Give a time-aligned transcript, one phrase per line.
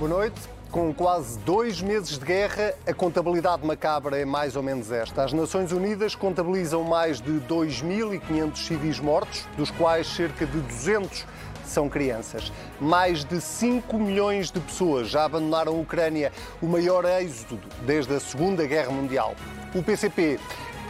[0.00, 0.40] Boa noite.
[0.70, 5.22] Com quase dois meses de guerra, a contabilidade macabra é mais ou menos esta.
[5.22, 11.26] As Nações Unidas contabilizam mais de 2.500 civis mortos, dos quais cerca de 200
[11.66, 12.50] são crianças.
[12.80, 18.20] Mais de 5 milhões de pessoas já abandonaram a Ucrânia, o maior êxodo desde a
[18.20, 19.34] Segunda Guerra Mundial.
[19.74, 20.40] O PCP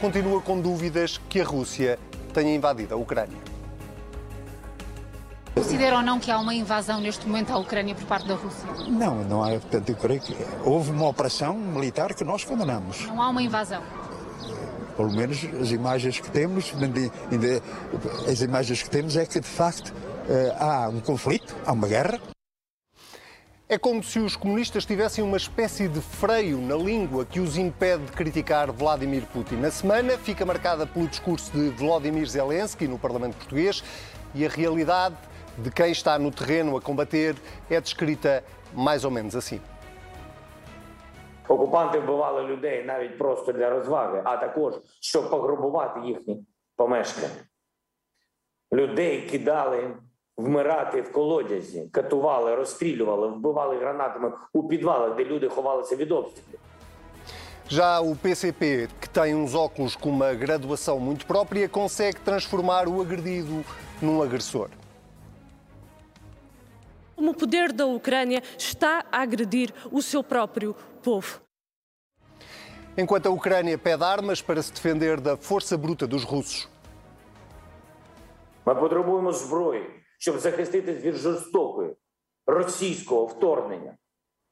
[0.01, 1.99] continua com dúvidas que a Rússia
[2.33, 3.50] tenha invadido a Ucrânia.
[5.55, 8.69] Considera ou não que há uma invasão neste momento à Ucrânia por parte da Rússia?
[8.89, 9.51] Não, não há.
[9.51, 13.07] Portanto, eu creio que houve uma operação militar que nós condenamos.
[13.07, 13.83] Não há uma invasão?
[14.97, 16.73] Pelo menos as imagens que temos,
[18.31, 19.93] as imagens que temos é que de facto
[20.29, 22.21] eh, há um conflito, há uma guerra.
[23.69, 28.05] É como se os comunistas tivessem uma espécie de freio na língua que os impede
[28.05, 29.57] de criticar Vladimir Putin.
[29.57, 33.83] Na semana fica marcada pelo discurso de Vladimir Zelensky no Parlamento Português
[34.35, 35.15] e a realidade
[35.58, 37.36] de quem está no terreno a combater
[37.70, 39.62] é descrita mais ou menos assim.
[41.48, 46.46] Окупанти вбивали людей навіть просто для розваги, а також щоб пограбувати їхні
[46.76, 47.30] помешкання.
[48.74, 49.98] Людей кидали
[50.38, 56.60] вмирати в колодязі, катували, розстрілювали, вбивали гранатами у підвалах, де люди ховалися від обстрілів.
[57.70, 63.02] Já o PCP, que tem uns óculos com uma graduação muito própria, consegue transformar o
[63.02, 63.66] agredido
[64.00, 64.70] num agressor.
[67.20, 71.42] como o poder da Ucrânia está a agredir o seu próprio povo.
[72.98, 76.70] Enquanto a Ucrânia pede armas para se defender da força bruta dos russos.
[78.66, 79.86] Ми потребуємо зброї,
[80.18, 81.96] щоб захиститись від жорстокої
[82.48, 83.98] російського вторгнення,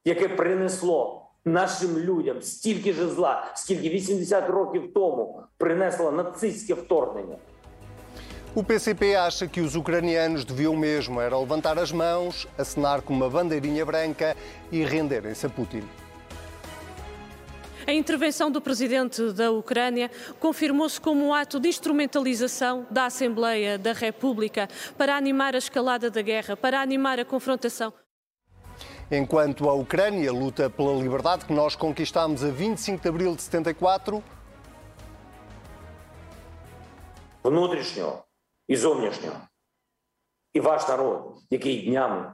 [0.05, 7.38] яке принесло нашим людям стільки ж зла, скільки 80 років тому принесло нацистське вторгнення.
[8.57, 13.28] O PCP acha que os ucranianos deviam mesmo era levantar as mãos, acenar com uma
[13.28, 14.38] bandeirinha branca
[14.72, 15.84] e renderem-se a Putin.
[17.85, 23.91] A intervenção do presidente da Ucrânia confirmou-se como um ato de instrumentalização da Assembleia da
[23.91, 27.91] República para animar a escalada da guerra, para animar a confrontação.
[29.11, 34.23] Enquanto a Ucrânia luta pela liberdade que nós conquistamos a 25 de abril de 74,
[37.44, 38.26] внутрішнього
[38.68, 39.36] і зовнішнього.
[40.52, 42.32] І ваш народ, який днями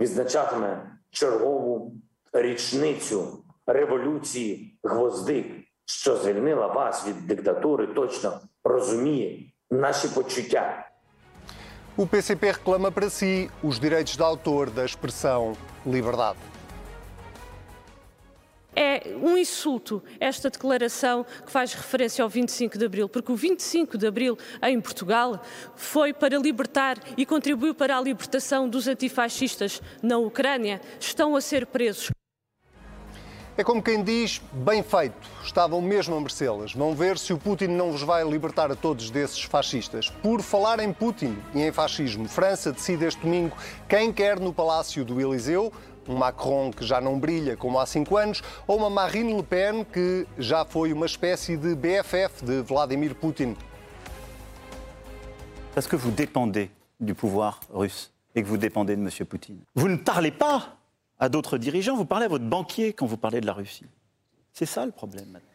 [0.00, 1.94] відзначатиме чергову
[2.32, 5.46] річницю революції Гвоздик,
[5.84, 10.88] що звільнила вас від диктатури, точно розуміє наші почуття.
[11.98, 15.54] O PCP reclama para si os direitos de autor da expressão
[15.84, 16.38] liberdade.
[18.74, 23.98] É um insulto esta declaração que faz referência ao 25 de Abril, porque o 25
[23.98, 25.42] de Abril em Portugal
[25.76, 30.80] foi para libertar e contribuiu para a libertação dos antifascistas na Ucrânia.
[30.98, 32.10] Estão a ser presos.
[33.54, 36.72] É como quem diz, bem feito, estavam mesmo a merecê-las.
[36.72, 40.08] Vão ver se o Putin não vos vai libertar a todos desses fascistas.
[40.08, 43.54] Por falar em Putin e em fascismo, França decide este domingo
[43.86, 45.70] quem quer no Palácio do Eliseu
[46.08, 49.84] um Macron que já não brilha como há cinco anos, ou uma Marine Le Pen
[49.84, 53.54] que já foi uma espécie de BFF de Vladimir Putin.
[55.74, 56.70] Parce que vous dépendez
[57.00, 59.26] du pouvoir russe et que vous dépendez de M.
[59.26, 59.60] Poutine.
[59.74, 60.76] Vous ne parlez pas
[61.18, 63.86] à d'autres dirigeants, vous parlez à votre banquier quand vous parlez de la Russie.
[64.52, 65.51] C'est ça le problème maintenant.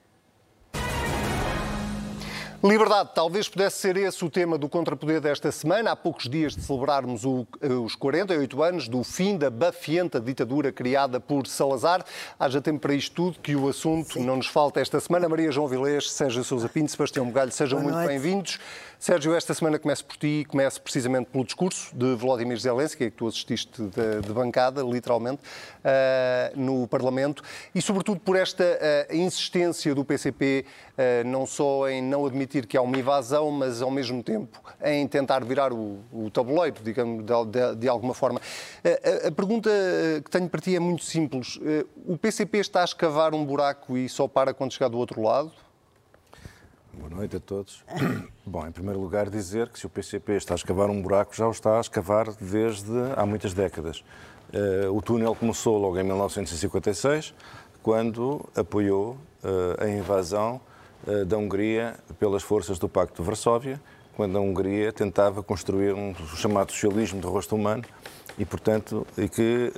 [2.64, 6.64] Liberdade, talvez pudesse ser esse o tema do contrapoder desta semana, há poucos dias de
[6.64, 7.46] celebrarmos o,
[7.86, 12.04] os 48 anos do fim da bafienta ditadura criada por Salazar.
[12.40, 14.26] Haja tempo para isto tudo, que o assunto Sim.
[14.26, 15.30] não nos falta esta semana.
[15.30, 18.60] Maria João Vilés, Sérgio Sousa Pinto, Sebastião Bugalho, sejam Boa muito bem-vindos.
[19.00, 23.16] Sérgio, esta semana começo por ti e começo precisamente pelo discurso de Volodymyr Zelensky, que
[23.16, 27.44] tu assististe de, de bancada, literalmente, uh, no Parlamento,
[27.76, 30.66] e sobretudo por esta uh, insistência do PCP,
[30.98, 35.08] uh, não só em não admitir que há uma invasão, mas ao mesmo tempo em
[35.08, 38.42] tentar virar o, o tabuleiro, digamos, de, de, de alguma forma.
[38.84, 39.70] A, a, pergunta
[40.26, 41.60] que tenho para ti é muito simples.
[42.04, 45.67] O PCP está a escavar um buraco e só para quando chegar do outro lado?
[46.98, 47.84] Boa noite a todos.
[48.44, 51.48] Bom, em primeiro lugar, dizer que se o PCP está a escavar um buraco, já
[51.48, 54.04] o está a escavar desde há muitas décadas.
[54.52, 57.36] Uh, o túnel começou logo em 1956,
[57.84, 59.12] quando apoiou
[59.44, 60.60] uh, a invasão
[61.06, 63.80] uh, da Hungria pelas forças do Pacto de Varsóvia,
[64.16, 67.84] quando a Hungria tentava construir um chamado socialismo de rosto humano
[68.38, 69.72] e, portanto, e que,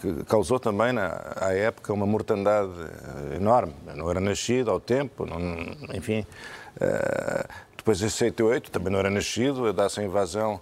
[0.00, 2.72] que causou também, na, à época, uma mortandade
[3.36, 3.74] enorme.
[3.86, 5.38] Eu não era nascido ao tempo, não,
[5.94, 6.26] enfim,
[7.76, 10.60] depois em 68, também não era nascido, dá-se a invasão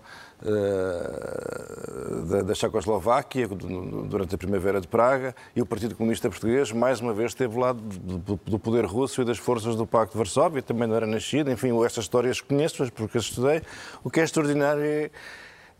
[2.28, 7.12] da, da Checoslováquia durante a Primavera de Praga e o Partido Comunista Português mais uma
[7.12, 10.86] vez esteve lá do, do poder russo e das forças do Pacto de Varsóvia, também
[10.86, 13.62] não era nascido, enfim, essas histórias conheço-as porque as estudei.
[14.04, 15.10] O que é extraordinário é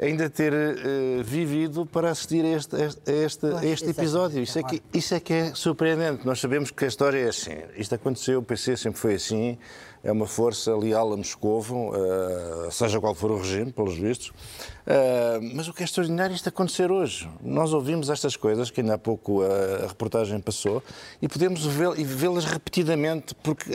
[0.01, 4.43] ainda ter uh, vivido para assistir a este, a este, a este episódio.
[4.43, 6.25] Isso é, que, isso é que é surpreendente.
[6.25, 7.57] Nós sabemos que a história é assim.
[7.77, 9.59] Isto aconteceu, o PC sempre foi assim.
[10.05, 14.29] É uma força leal a Moscovo, uh, seja qual for o regime, pelos vistos.
[14.29, 17.29] Uh, mas o que é extraordinário é isto acontecer hoje.
[17.43, 20.81] Nós ouvimos estas coisas, que ainda há pouco a, a reportagem passou,
[21.21, 23.73] e podemos vê-las repetidamente, porque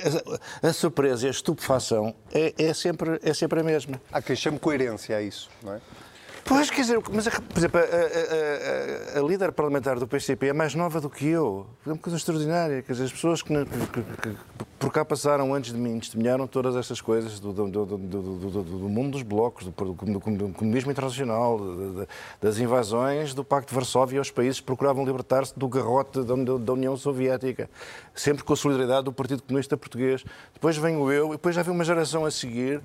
[0.62, 4.02] a, a, surpresa e a estupefação é, é, sempre, é sempre a mesma.
[4.10, 5.82] Há quem chame coerência a isso, não é?
[6.46, 10.54] Pois, quer dizer, mas, por exemplo, a, a, a, a, líder parlamentar do PCP é
[10.54, 11.66] mais nova do que eu.
[11.86, 12.82] É uma coisa extraordinária.
[12.82, 14.36] Quer dizer, as pessoas que, que, que
[14.78, 19.14] por cá passaram antes de mim testemunharam todas estas coisas do, do, do, do mundo
[19.14, 19.72] dos blocos, do,
[20.54, 21.58] comunismo internacional,
[22.42, 26.98] das invasões do Pacto de Varsóvia aos países que procuravam libertar-se do garrote da, União
[26.98, 27.70] Soviética,
[28.14, 30.26] sempre com a solidariedade do Partido Comunista Português.
[30.54, 32.82] Depois venho eu, e depois já vem uma geração a seguir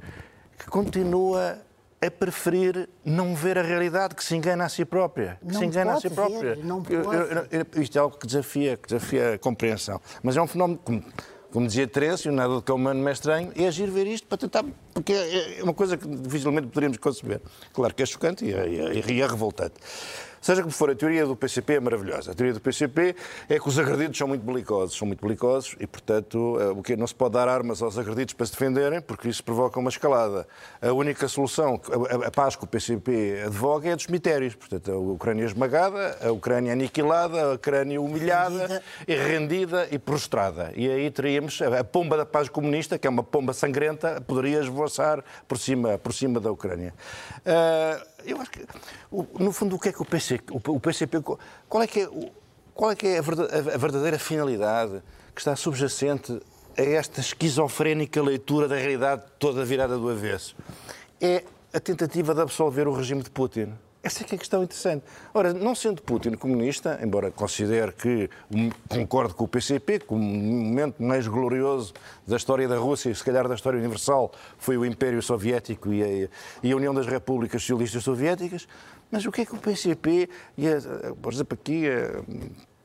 [0.56, 1.58] que continua
[2.00, 5.38] a preferir não ver a realidade, que se engana a si própria.
[5.40, 6.54] Que não se engana a si própria.
[6.54, 6.82] Ver, não.
[6.88, 10.00] Eu, eu, eu, isto é algo que desafia, que desafia a compreensão.
[10.22, 11.04] Mas é um fenómeno, como,
[11.50, 14.06] como dizia Terence, o nada do que é humano não é estranho, é agir ver
[14.06, 14.64] isto para tentar.
[14.94, 17.40] Porque é, é uma coisa que dificilmente poderíamos conceber.
[17.72, 19.74] Claro que é chocante e é, é, é revoltante.
[20.48, 22.32] Seja como for, a teoria do PCP é maravilhosa.
[22.32, 23.14] A teoria do PCP
[23.50, 26.96] é que os agredidos são muito belicosos, são muito belicosos e, portanto, eh, o que
[26.96, 30.48] não se pode dar armas aos agredidos para se defenderem, porque isso provoca uma escalada.
[30.80, 31.78] A única solução,
[32.24, 34.54] a paz que o PCP advoga é a dos cemitérios.
[34.54, 38.82] Portanto, a Ucrânia esmagada, a Ucrânia aniquilada, a Ucrânia humilhada, rendida.
[39.06, 40.72] e rendida e prostrada.
[40.74, 45.22] E aí teríamos a pomba da paz comunista, que é uma pomba sangrenta, poderia esvoaçar
[45.46, 46.94] por cima, por cima da Ucrânia.
[47.40, 48.66] Uh, eu acho que,
[49.38, 51.18] no fundo, o que é que o PCP, o PCP
[51.68, 52.08] qual é que é,
[52.74, 53.22] qual é, que é a
[53.78, 55.02] verdadeira finalidade
[55.34, 56.40] que está subjacente
[56.76, 60.54] a esta esquizofrénica leitura da realidade toda virada do avesso?
[61.20, 63.72] É a tentativa de absolver o regime de Putin.
[64.02, 65.04] Essa é que é a questão interessante.
[65.34, 68.30] Ora, não sendo Putin comunista, embora considere que
[68.88, 71.92] concorde com o PCP, que o momento mais glorioso
[72.26, 76.28] da história da Rússia, se calhar da história universal, foi o Império Soviético e a,
[76.62, 78.68] e a União das Repúblicas Socialistas Soviéticas,
[79.10, 80.80] mas o que é que o PCP, e a,
[81.20, 82.22] por exemplo, aqui a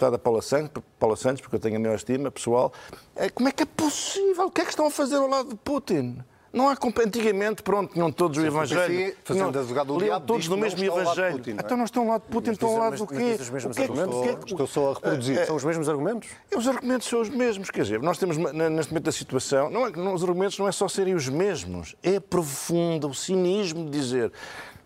[0.04, 2.74] deputada Paula Santos, Paula Santos, porque eu tenho a minha estima pessoal,
[3.16, 4.48] é, como é que é possível?
[4.48, 6.18] O que é que estão a fazer ao lado de Putin?
[6.54, 9.16] Não há antigamente, pronto, tinham todos o Evangelho.
[9.24, 11.38] Fazendo advogado do diabo, todos no mesmo Evangelho.
[11.38, 11.54] Putin, é?
[11.54, 13.38] Então não estão ao lado de Putin, estão ao lado do quê?
[13.40, 14.52] Os mesmos argumentos?
[14.52, 15.40] Estou só a reproduzir.
[15.40, 16.30] É, são os mesmos argumentos?
[16.56, 17.72] Os argumentos são os mesmos.
[17.72, 19.72] Quer dizer, nós temos neste momento da situação.
[19.72, 21.96] Não é, os argumentos não é só serem os mesmos.
[22.04, 24.32] É profundo o cinismo de dizer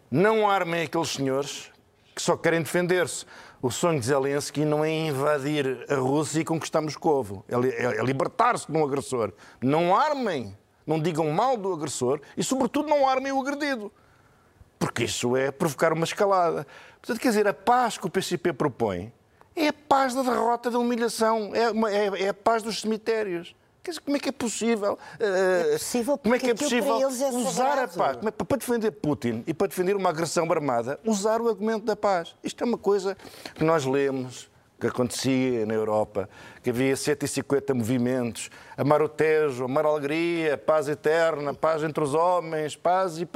[0.10, 1.70] não armem aqueles senhores
[2.16, 3.26] que só querem defender-se.
[3.62, 7.44] O sonho de Zelensky não é invadir a Rússia e conquistar Moscovo.
[7.50, 9.34] É, é, é libertar-se de um agressor.
[9.62, 10.56] Não armem
[10.88, 13.92] não digam mal do agressor e, sobretudo, não armem o agredido.
[14.80, 16.66] Porque isso é provocar uma escalada.
[17.02, 19.12] Portanto, quer dizer, a paz que o PCP propõe
[19.56, 23.56] é a paz da derrota, da humilhação, é, uma, é, é a paz dos cemitérios.
[23.84, 25.00] Quer dizer, como é que é possível?
[25.20, 28.18] É possível como é que é possível é usar a paz?
[28.18, 32.36] Para defender Putin e para defender uma agressão armada, usar o argumento da paz.
[32.44, 33.18] Isto é uma coisa
[33.56, 36.30] que nós lemos, que acontecia na Europa,
[36.68, 42.14] que havia 150 movimentos, amar o Tejo, amar a alegria, paz eterna, paz entre os
[42.14, 43.28] homens, paz e,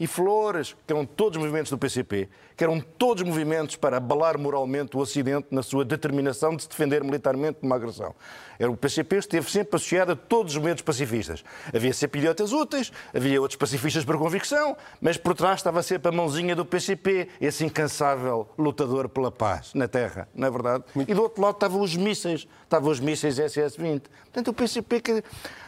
[0.00, 4.96] e, flores, que eram todos movimentos do PCP, que eram todos movimentos para abalar moralmente
[4.96, 8.14] o Ocidente na sua determinação de se defender militarmente de uma agressão.
[8.58, 11.44] Era o PCP esteve sempre associado a todos os movimentos pacifistas.
[11.74, 16.12] Havia sempre idiotas úteis, havia outros pacifistas por convicção, mas por trás estava sempre a
[16.12, 20.84] mãozinha do PCP, esse incansável lutador pela paz na Terra, não é verdade?
[21.06, 24.02] E do outro lado estavam os mísseis, estavam os mísseis SS-20.
[24.24, 25.00] Portanto, o PCP...
[25.00, 25.24] Que...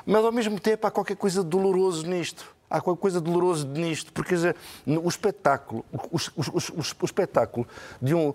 [0.07, 2.57] Mas ao mesmo tempo há qualquer coisa doloroso nisto.
[2.71, 4.55] Há qualquer coisa dolorosa nisto, porque dizer,
[4.87, 7.67] o espetáculo, o, o, o, o espetáculo
[8.01, 8.35] de um,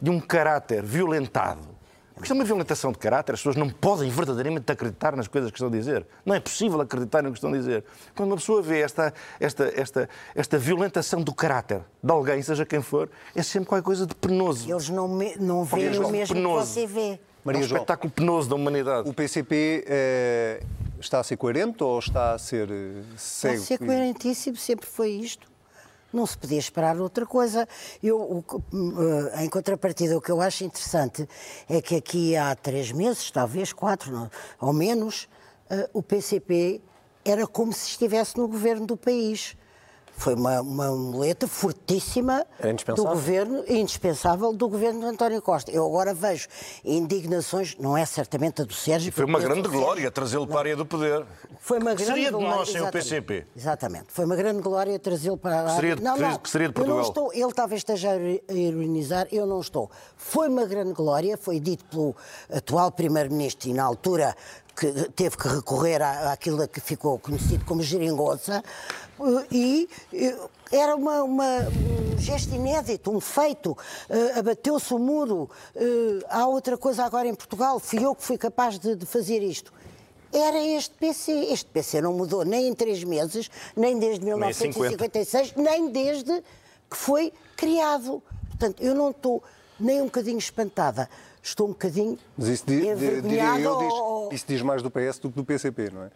[0.00, 1.78] de um caráter violentado,
[2.18, 5.52] porque isto é uma violentação de caráter, as pessoas não podem verdadeiramente acreditar nas coisas
[5.52, 6.04] que estão a dizer.
[6.26, 7.84] Não é possível acreditar no que estão a dizer.
[8.16, 12.82] Quando uma pessoa vê esta, esta, esta, esta violentação do caráter de alguém, seja quem
[12.82, 14.68] for, é sempre qualquer coisa de penoso.
[14.68, 16.66] Eles não, me, não veem o mesmo penoso.
[16.66, 17.20] que você vê.
[17.48, 19.08] Maria é um espetáculo penoso da humanidade.
[19.08, 20.62] O PCP eh,
[21.00, 23.54] está a ser coerente ou está a ser eh, cego?
[23.54, 25.50] Está a ser coerentíssimo, sempre foi isto.
[26.12, 27.66] Não se podia esperar outra coisa.
[28.02, 31.28] Eu, o, uh, em contrapartida, o que eu acho interessante
[31.68, 35.28] é que aqui há três meses, talvez quatro, não, ou menos,
[35.70, 36.80] uh, o PCP
[37.24, 39.56] era como se estivesse no governo do país.
[40.18, 42.44] Foi uma, uma muleta fortíssima
[42.96, 45.70] do governo, indispensável do governo de António Costa.
[45.70, 46.48] Eu agora vejo
[46.84, 49.12] indignações, não é certamente a do Sérgio.
[49.12, 51.24] Foi uma grande glória trazê-lo para a área do poder.
[51.60, 53.04] Foi uma Que grande seria de glória, nós sem o exatamente.
[53.08, 53.46] PCP?
[53.56, 54.06] Exatamente.
[54.08, 56.86] Foi uma grande glória trazê-lo para a de- não, que não, que seria de Eu
[56.86, 57.26] não Portugal?
[57.30, 59.88] estou, ele talvez esteja a ironizar, eu não estou.
[60.16, 62.16] Foi uma grande glória, foi dito pelo
[62.52, 64.34] atual Primeiro-Ministro e na altura
[64.74, 68.62] que teve que recorrer à- àquilo que ficou conhecido como geringonça
[69.50, 69.88] e
[70.70, 71.58] era uma, uma-
[72.14, 73.76] um gesto inédito, um feito.
[74.08, 75.48] Eh, Abateu-se o muro.
[75.74, 77.78] Eh, há outra coisa agora em Portugal.
[77.78, 79.72] Fui eu que fui capaz de- de fazer isto.
[80.32, 81.32] Era este PC.
[81.32, 86.42] Este PC não mudou nem em três meses, nem desde 1956, nem desde
[86.90, 88.22] que foi criado.
[88.48, 89.42] Portanto, eu não estou
[89.80, 91.08] nem um bocadinho espantada.
[91.42, 95.30] Estou um bocadinho Mas isso, di- eu, ou- diz, isso diz mais do PS do
[95.30, 96.10] que do PCP, não é?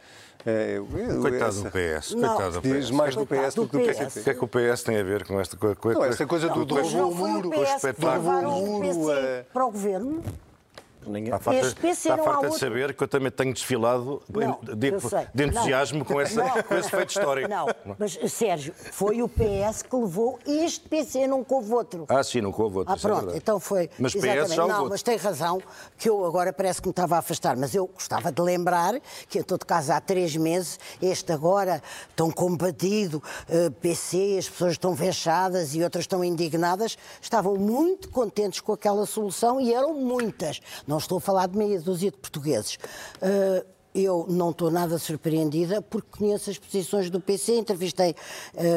[0.45, 2.29] É, eu- eu- Coitado essa- do PS, Não.
[2.37, 2.91] coitado do Diz PS.
[2.91, 4.21] mais do PS do que do do PCP.
[4.21, 5.79] O que é que o PS tem a ver com esta coisa?
[5.99, 8.11] Não, essa coisa do Mas derrubou não o foi o muro, PS que espetáculo.
[8.13, 10.23] levaram o Muro, PC eh, para o governo?
[11.07, 11.25] Ninguém...
[11.33, 12.61] Está farta, Este PC está não há farta de outro.
[12.61, 14.91] saber que eu também tenho desfilado Não, de,
[15.35, 16.05] de entusiasmo Não.
[16.05, 16.63] com, esse, Não.
[16.63, 17.49] com esse feito histórico.
[17.49, 17.67] Não,
[17.99, 22.05] mas Sérgio, foi o PS que levou este PC, não houve outro.
[22.09, 22.93] Ah, sim, nunca houve outro.
[22.93, 23.39] Ah, é pronto, verdade.
[23.39, 23.91] então foi.
[23.99, 24.55] Mas PS exatamente.
[24.55, 24.91] já houve Não, outro.
[24.93, 25.63] mas tem razão
[25.99, 29.39] que eu agora parece que me estava a afastar, mas eu gostava de lembrar que,
[29.39, 31.83] em todo caso, há três meses, este agora
[32.17, 38.61] tão combatido, eh, PC, as pessoas estão vexadas e outras estão indignadas, estavam muito contentes
[38.61, 40.61] com aquela solução e eram muitas.
[40.93, 42.79] Não estou a falar de meia dúzia de portugueses.
[43.23, 48.15] Eh, eu não estou nada surpreendida porque conheço as posições do PC, entrevistei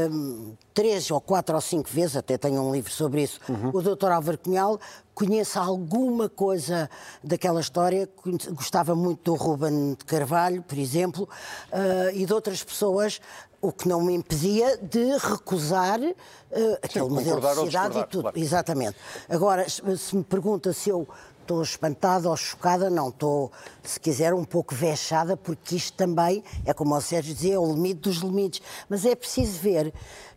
[0.09, 3.39] hum, três ou quatro ou cinco vezes, até tenho um livro sobre isso,
[3.73, 4.11] o Dr.
[4.11, 4.79] Álvaro Cunhal,
[5.13, 6.89] conheço alguma coisa
[7.21, 8.09] daquela história,
[8.51, 11.27] gostava muito do Ruben de Carvalho, por exemplo,
[11.71, 13.19] ah, e de outras pessoas,
[13.61, 18.23] o que não me impedia de recusar ah, aquele modelo de sociedade e tudo.
[18.23, 18.39] claro.
[18.39, 18.97] Exatamente.
[19.29, 21.07] Agora, se me pergunta se eu
[21.45, 23.09] estou espantada ou chocada, não.
[23.09, 23.51] Estou,
[23.83, 27.71] se quiser, um pouco vexada, porque isto também, é como o Sérgio dizia, é o
[27.71, 28.61] limite dos limites.
[28.89, 29.93] Mas é preciso ver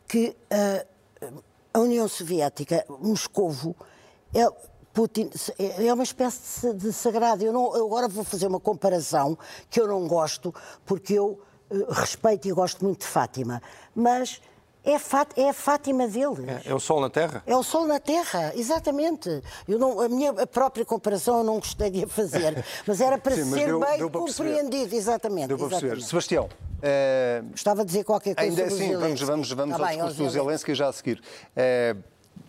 [0.06, 0.86] que ah,
[1.72, 3.74] a União Soviética, Moscovo,
[4.34, 4.46] é.
[4.90, 7.44] Putin é uma espécie de, sagrado.
[7.44, 9.38] Eu, não, eu agora vou fazer uma comparação
[9.70, 10.52] que eu não gosto,
[10.84, 13.62] porque eu eh, respeito e gosto muito de Fátima.
[13.94, 14.40] Mas
[14.92, 16.38] é, Fát- é a Fátima deles.
[16.64, 17.42] É o sol na terra?
[17.46, 19.42] É o sol na terra, exatamente.
[19.68, 23.34] Eu não, a minha própria comparação eu não gostei de a fazer, mas era para
[23.34, 24.54] Sim, ser deu- bem deu para perceber.
[24.56, 25.48] compreendido, exatamente.
[25.48, 25.86] Deu para perceber.
[25.92, 26.08] exatamente.
[26.08, 26.48] Sebastião,
[26.82, 29.88] eh, Gostava de dizer qualquer coisa ainda sobre o assim, vamos, vamos, vamos Tá ao
[29.88, 30.74] bem, discurso do Zelensky.
[30.74, 31.20] Já a seguir.
[31.56, 31.96] Eh,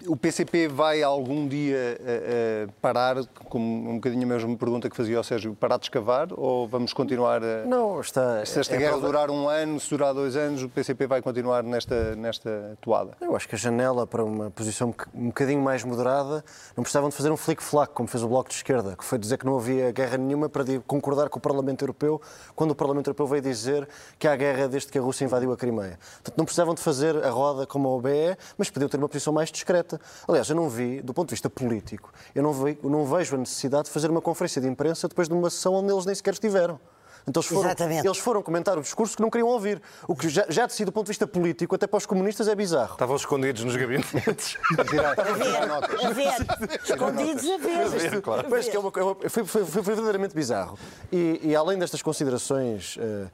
[0.07, 3.17] o PCP vai algum dia eh, eh, parar,
[3.49, 6.93] como um bocadinho a mesma pergunta que fazia ao Sérgio, parar de escavar ou vamos
[6.93, 7.65] continuar a...
[7.65, 8.45] Não, está...
[8.45, 11.21] Se esta é guerra prova- durar um ano, se durar dois anos, o PCP vai
[11.21, 13.11] continuar nesta, nesta toada?
[13.21, 16.43] Eu acho que a janela para uma posição um bocadinho mais moderada
[16.75, 19.37] não precisavam de fazer um flic-flac, como fez o Bloco de Esquerda, que foi dizer
[19.37, 22.21] que não havia guerra nenhuma para concordar com o Parlamento Europeu,
[22.55, 23.87] quando o Parlamento Europeu veio dizer
[24.17, 25.97] que há guerra desde que a Rússia invadiu a Crimeia.
[26.15, 29.31] Portanto, não precisavam de fazer a roda como a OBE, mas podiam ter uma posição
[29.31, 29.88] mais discreta.
[30.27, 33.37] Aliás, eu não vi, do ponto de vista político, eu não, vi- não vejo a
[33.39, 36.33] necessidade de fazer uma conferência de imprensa depois de uma sessão onde eles nem sequer
[36.33, 36.79] estiveram.
[37.27, 38.07] Então eles foram, Exatamente.
[38.07, 39.79] eles foram comentar o discurso que não queriam ouvir.
[40.07, 42.47] O que já, já de si, do ponto de vista político, até para os comunistas,
[42.47, 42.93] é bizarro.
[42.93, 44.57] Estavam escondidos nos gabinetes.
[44.89, 45.15] Tirar
[45.67, 46.05] notas.
[46.05, 46.33] A ver,
[46.83, 47.69] escondidos a ver.
[48.71, 48.91] É é uma-
[49.29, 50.79] foi, foi- foi verdadeiramente bizarro.
[51.11, 53.27] E, e além destas considerações eh,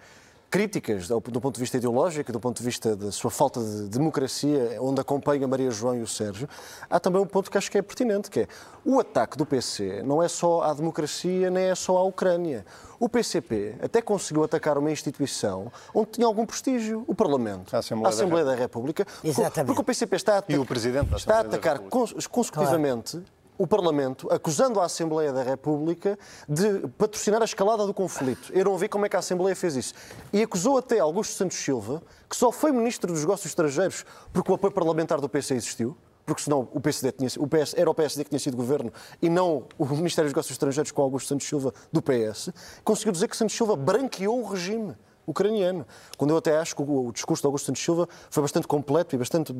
[0.60, 3.90] críticas do, do ponto de vista ideológico, do ponto de vista da sua falta de
[3.90, 6.48] democracia, onde acompanha Maria João e o Sérgio,
[6.90, 8.48] há também um ponto que acho que é pertinente, que é
[8.86, 12.66] o ataque do PC não é só à democracia, nem é só à Ucrânia.
[12.98, 18.46] O PCP até conseguiu atacar uma instituição onde tinha algum prestígio, o Parlamento, A Assembleia
[18.46, 19.66] da da República, porque- Exatamente.
[19.68, 22.14] porque o PCP está a, E o Presidente da está a Assembleia da atacar República.
[22.16, 23.22] cons- consecutivamente
[23.58, 28.52] o Parlamento, acusando a Assembleia da República de patrocinar a escalada do conflito.
[28.54, 29.94] Eu não vi como é que a Assembleia fez isso.
[30.34, 34.56] E acusou até Augusto Santos Silva, que só foi Ministro dos Negócios Estrangeiros porque o
[34.56, 35.96] apoio parlamentar do PC existiu.
[36.26, 39.30] Porque senão o PSD tinha, o PS, era o PSD que tinha sido governo e
[39.30, 42.50] não o Ministério dos Negócios Estrangeiros com Augusto Santos Silva do PS,
[42.84, 44.96] conseguiu dizer que Santos Silva branqueou o regime
[45.28, 45.86] ucraniano.
[46.18, 49.16] Quando eu até acho que o, o discurso de Augusto Santos Silva foi bastante completo
[49.16, 49.54] e bastante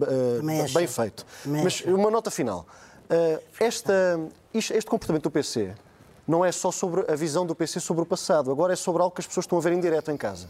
[0.64, 0.74] acho.
[0.74, 1.26] bem feito.
[1.46, 2.66] Mas uma nota final.
[3.06, 4.20] Uh, esta,
[4.54, 5.74] este comportamento do PC
[6.28, 9.14] não é só sobre a visão do PC sobre o passado, agora é sobre algo
[9.14, 10.48] que as pessoas estão a ver em direto em casa.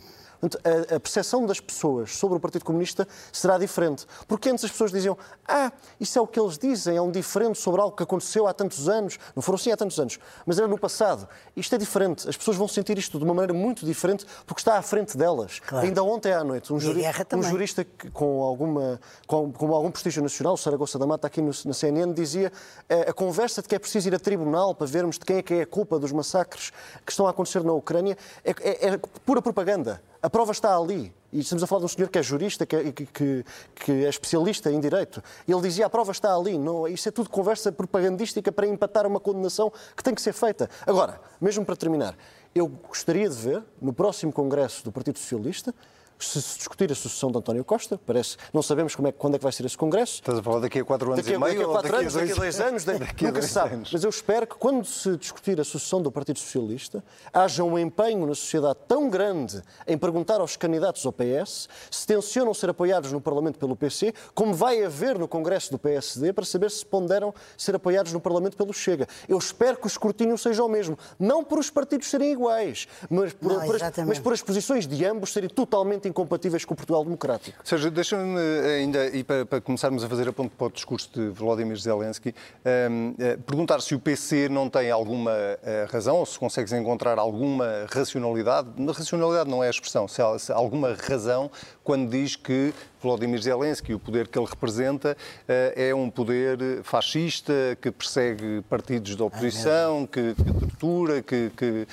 [0.49, 0.59] Portanto,
[0.91, 4.05] a, a percepção das pessoas sobre o Partido Comunista será diferente.
[4.27, 7.57] Porque antes as pessoas diziam, ah, isso é o que eles dizem, é um diferente
[7.57, 9.17] sobre algo que aconteceu há tantos anos.
[9.35, 11.27] Não foram assim há tantos anos, mas era no passado.
[11.55, 12.29] Isto é diferente.
[12.29, 15.59] As pessoas vão sentir isto de uma maneira muito diferente porque está à frente delas.
[15.59, 15.85] Claro.
[15.85, 17.01] Ainda ontem à noite, um, a juri-
[17.37, 21.41] um jurista que- com, alguma, com, com algum prestígio nacional, o Saragossa da Mata, aqui
[21.41, 22.51] no- na CNN, dizia
[22.87, 25.41] eh, a conversa de que é preciso ir a tribunal para vermos de quem é
[25.41, 26.71] que é a culpa dos massacres
[27.05, 30.01] que estão a acontecer na Ucrânia é, é- é pura propaganda.
[30.21, 31.15] A prova está ali.
[31.31, 34.09] E estamos a falar de um senhor que é jurista, que é, que, que- é
[34.09, 35.23] especialista em direito.
[35.47, 36.57] Ele dizia a prova está ali.
[36.57, 40.69] Não, isso é tudo conversa propagandística para empatar uma condenação que tem que ser feita.
[40.85, 42.17] Agora, mesmo para terminar,
[42.53, 45.73] eu gostaria de ver no próximo Congresso do Partido Socialista
[46.19, 49.35] se se discutir a sucessão de António Costa, parece, não sabemos como é, que- quando
[49.35, 50.15] é que vai ser esse Congresso.
[50.15, 51.91] Estás a falar daqui a quatro anos Daqui a, e meio daqui a ou quatro
[51.91, 53.73] daqui a anos, daqui a dois anos, daqui, Daqui a nunca dois se sabe.
[53.75, 53.89] anos.
[53.91, 57.03] Mas eu espero que quando se discutir a sucessão do Partido Socialista,
[57.33, 62.53] haja um empenho na sociedade tão grande em perguntar aos candidatos ao PS se tencionam
[62.53, 66.71] ser apoiados no Parlamento pelo PC, como vai haver no Congresso do PSD, para saber
[66.71, 69.07] se ponderam ser apoiados no Parlamento pelo Chega.
[69.27, 70.97] Eu espero que o escrutínio seja o mesmo.
[71.19, 74.87] Não por os partidos serem iguais, mas por, Não, por as, mas por as posições
[74.87, 77.57] de ambos serem totalmente incompatíveis com o Portugal democrático.
[77.63, 81.09] Sérgio, deixa-me eh, ainda, e para, para começarmos a fazer a ponto para o discurso
[81.13, 82.33] de Volodymyr Zelensky,
[82.63, 87.17] ehm, eh, perguntar se o PC não tem alguma eh, razão, ou se consegues encontrar
[87.17, 91.49] alguma racionalidade, na racionalidade não é a expressão, se há, se há alguma razão
[91.83, 95.15] quando diz que Volodymyr Zelensky, o poder que ele representa,
[95.47, 101.87] é um poder fascista, que persegue partidos da oposição, que, que tortura, que, que,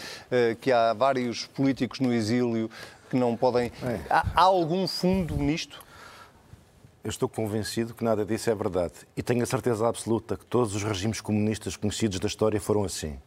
[0.58, 2.70] que há vários políticos no exílio
[3.12, 3.70] que não podem.
[4.08, 5.84] Há, há algum fundo nisto?
[7.04, 8.94] Eu estou convencido que nada disso é verdade.
[9.14, 13.18] E tenho a certeza absoluta que todos os regimes comunistas conhecidos da história foram assim.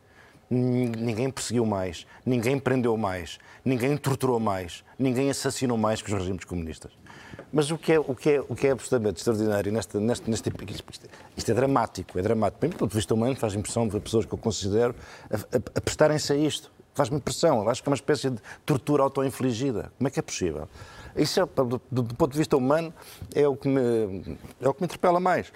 [0.49, 6.17] Nin- Ninguém perseguiu mais, ninguém prendeu mais, ninguém torturou mais, ninguém assassinou mais que os
[6.19, 6.91] regimes comunistas.
[7.53, 10.49] Mas o que é, o que é, o que é absolutamente extraordinário neste, neste, neste
[10.49, 10.63] tipo-
[11.37, 12.59] isto, é dramático, é dramático.
[12.59, 14.95] Primeiro, do ponto de vista humano, faz impressão ver pessoas que eu considero
[15.29, 16.71] a, a, a prestarem-se a isto.
[16.95, 19.91] Faz-me impressão, eu acho que é uma espécie de tortura auto-infligida.
[19.97, 20.67] Como é que é possível?
[21.15, 22.93] Isso, é, do- do ponto de vista humano,
[23.35, 25.51] é o, que me, é o que me interpela mais.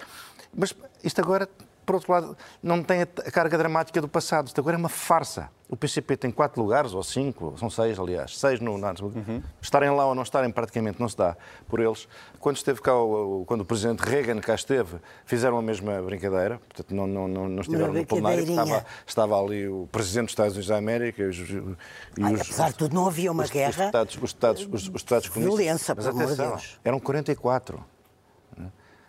[0.54, 1.48] Mas isto agora,
[1.90, 4.46] por outro lado, não tem a, carga dramática do passado.
[4.46, 5.50] Isto agora é uma farsa.
[5.68, 9.12] O PCP tem quatro lugares, ou cinco, são seis, aliás, seis no NATO.
[9.60, 11.36] Estarem lá ou não estarem, praticamente não se dá
[11.68, 12.06] por eles.
[12.38, 16.94] Quando esteve cá, o, quando o presidente Reagan cá esteve, fizeram a mesma brincadeira, portanto,
[16.94, 18.42] não, não, não, não estiveram no plenário.
[18.44, 22.40] Estava, estava ali o presidente dos Estados Unidos da América e os, e Ai, os-
[22.40, 23.70] apesar de tudo, não havia uma os, guerra.
[23.70, 25.58] Os Estados, os Estados, os, Estados comunistas.
[25.58, 26.80] Violência, amor de atenção, Deus.
[26.84, 27.84] eram 44.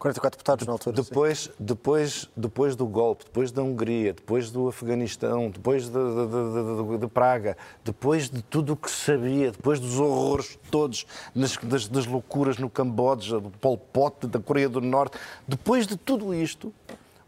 [0.02, 0.96] 44 deputados na altura.
[0.96, 6.98] Depois, depois, depois do golpe, depois da Hungria, depois do Afeganistão, depois de, de- de-
[6.98, 12.06] de- Praga, depois de tudo o que sabia, depois dos horrores todos, das, das- das
[12.08, 16.74] loucuras no Camboja, do Pol Pot, da Coreia do Norte, depois de tudo isto,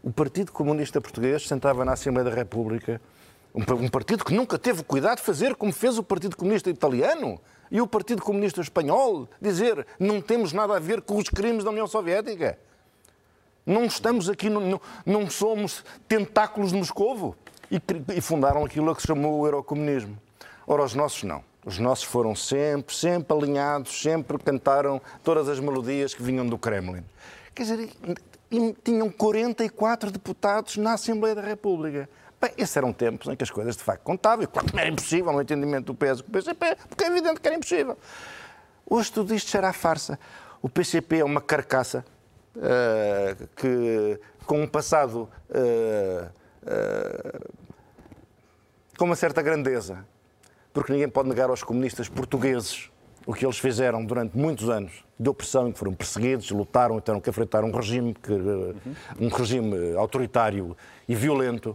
[0.02, 3.00] o Partido Comunista Português sentava na Assembleia da República,
[3.54, 7.40] um, pa- partido que nunca teve cuidado de fazer como fez o Partido Comunista Italiano
[7.70, 11.70] e o Partido Comunista Espanhol, dizer não temos nada a ver com os crimes da
[11.70, 12.58] União Soviética.
[13.66, 17.34] Não estamos aqui, não, não- somos tentáculos de Moscovo.
[17.70, 17.80] E,
[18.16, 20.18] e fundaram aquilo a que se chamou o eurocomunismo.
[20.66, 21.42] Ora, os nossos não.
[21.64, 27.02] Os nossos foram sempre, sempre alinhados, sempre cantaram todas as melodias que vinham do Kremlin.
[27.54, 27.90] Quer dizer,
[28.84, 32.08] tinham 44 deputados na Assembleia da República.
[32.44, 34.44] Bem, esses eram tempos em que as coisas de facto contavam.
[34.44, 37.48] E claro era impossível no entendimento do PS com o PCP, porque é evidente que
[37.48, 37.96] era impossível.
[38.84, 40.18] Hoje tudo isto será farsa.
[40.60, 42.04] O PCP é uma carcaça
[42.60, 46.28] eh, que, com um passado eh,
[46.66, 47.40] eh,
[48.98, 50.06] com uma certa grandeza,
[50.70, 52.90] porque ninguém pode negar aos comunistas portugueses
[53.26, 57.30] o que eles fizeram durante muitos anos de opressão, que foram perseguidos, lutaram, tiveram que
[57.30, 58.32] enfrentar um regime, que,
[59.18, 60.76] um regime autoritário
[61.08, 61.74] e violento.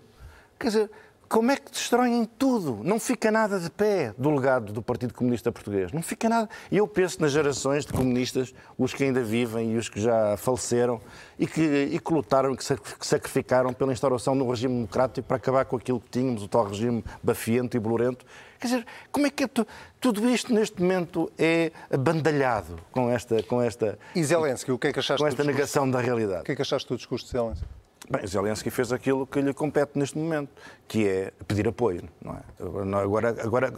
[0.59, 0.91] Quer dizer,
[1.29, 2.79] como é que destroem tudo?
[2.83, 5.91] Não fica nada de pé do legado do Partido Comunista Português.
[5.91, 6.49] Não fica nada.
[6.71, 10.35] E eu penso nas gerações de comunistas, os que ainda vivem e os que já
[10.37, 10.99] faleceram,
[11.37, 14.73] e que, e que lutaram e que sac- que sacrificaram pela instauração de um regime
[14.73, 18.25] democrático para acabar com aquilo que tínhamos, o tal regime bafiento e bolorento.
[18.59, 19.67] Quer dizer, como é que é tu-
[20.01, 24.91] tudo isto neste momento é abandalhado com esta, com esta, E Zelensky, o que é
[24.93, 26.41] que achaste com do esta negação da realidade?
[26.41, 27.65] O que é que achaste do discurso de Zelensky?
[28.09, 30.49] Bem, Zelensky fez aquilo que lhe compete neste momento,
[30.87, 32.09] que é pedir apoio.
[32.19, 33.01] Não é?
[33.03, 33.71] agora, agora,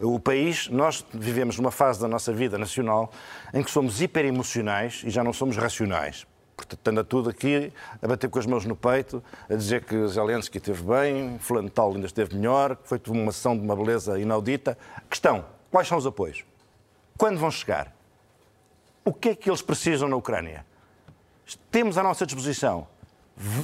[0.00, 3.12] o país, nós vivemos numa fase da nossa vida nacional
[3.54, 6.26] em que somos hiperemocionais e já não somos racionais.
[6.56, 7.72] Portanto, anda tudo aqui
[8.02, 11.92] a bater com as mãos no peito, a dizer que Zelensky esteve bem, fulano tal
[11.92, 14.76] ainda esteve melhor, que foi uma ação de uma beleza inaudita.
[15.08, 16.44] Questão, quais são os apoios?
[17.16, 17.94] Quando vão chegar?
[19.04, 20.66] O que é que eles precisam na Ucrânia?
[21.70, 22.88] Temos à nossa disposição.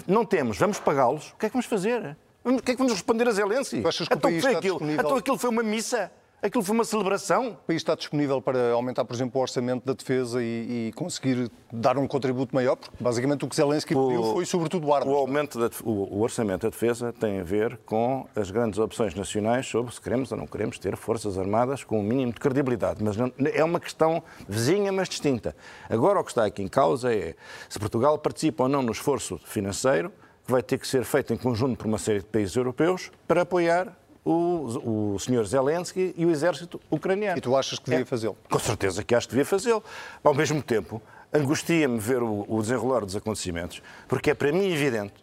[0.06, 1.30] Não temos, vamos pagá-los.
[1.30, 2.16] O que é que vamos fazer?
[2.44, 3.80] O que é que vamos responder a Zelensky?
[4.10, 4.78] Então, aquilo?
[4.92, 6.10] então aquilo foi uma missa?
[6.44, 7.50] Aquilo foi uma celebração?
[7.50, 11.48] O país está disponível para aumentar, por exemplo, o orçamento da defesa e, e conseguir
[11.72, 12.74] dar um contributo maior?
[12.74, 15.14] Porque basicamente o que Zelensky pediu foi sobretudo armas.
[15.14, 19.14] O aumento da, o, o orçamento da defesa tem a ver com as grandes opções
[19.14, 23.04] nacionais sobre se queremos ou não queremos ter forças armadas com o mínimo de credibilidade.
[23.04, 25.54] Mas não- é uma questão vizinha, mas distinta.
[25.88, 27.36] Agora o que está aqui em causa é
[27.68, 30.10] se Portugal participa ou não no esforço financeiro
[30.44, 33.42] que vai ter que ser feito em conjunto por uma série de países europeus para
[33.42, 35.44] apoiar o, o Sr.
[35.44, 37.38] Zelensky e o exército ucraniano.
[37.38, 38.36] E tu achas que devia fazê-lo?
[38.48, 39.82] Com certeza que acho que devia fazê-lo.
[40.22, 45.14] Ao mesmo tempo, angustia-me ver o, o desenrolar dos acontecimentos, porque é para mim evidente,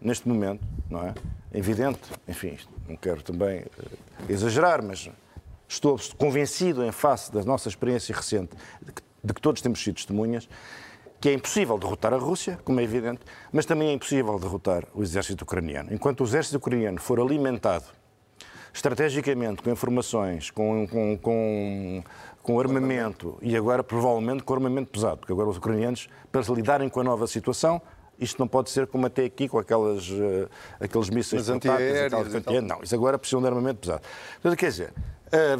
[0.00, 1.14] neste momento, não é?
[1.52, 2.56] Evidente, enfim,
[2.88, 3.66] não quero também eh,
[4.28, 5.10] exagerar, mas
[5.68, 9.96] estou convencido, em face da nossa experiência recente, de que, de que todos temos sido
[9.96, 10.48] testemunhas,
[11.20, 13.20] que é impossível derrotar a Rússia, como é evidente,
[13.52, 15.92] mas também é impossível derrotar o exército ucraniano.
[15.92, 17.84] Enquanto o exército ucraniano for alimentado
[18.72, 22.02] estrategicamente com informações, com, com, com,
[22.42, 26.88] com armamento e agora provavelmente com armamento pesado, porque agora os ucranianos, para se lidarem
[26.88, 27.80] com a nova situação,
[28.18, 32.68] isto não pode ser como até aqui com aquelas, eh, aqueles mísseis antiaéreos e antiaéreos.
[32.68, 34.02] Não, isso agora precisam de armamento pesado.
[34.42, 34.92] Portanto, quer dizer,
[35.32, 35.58] eh,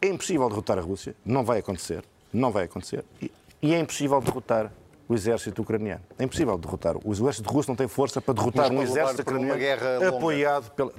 [0.00, 2.02] é impossível derrotar a Rússia, não vai acontecer,
[2.32, 3.30] não vai acontecer, e,
[3.60, 4.72] e é impossível derrotar
[5.06, 6.02] o exército ucraniano.
[6.18, 6.96] É impossível derrotar.
[7.04, 10.92] O exército russo não tem força para derrotar Mas um exército ucraniano apoiado pela...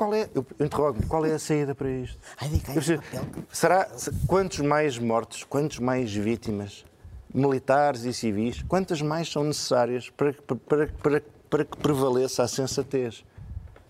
[0.00, 2.18] Qual é, eu interrogo qual é a saída para isto?
[2.40, 3.26] Ai, Eu papel.
[3.52, 6.86] será, se- quantos mais mortos, quantos mais vítimas,
[7.34, 10.32] militares e civis, quantas mais são necessárias para,
[10.66, 13.22] para, para, para que prevaleça a sensatez?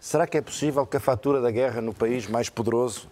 [0.01, 3.09] Será que é possível que a fatura da guerra no país mais poderoso,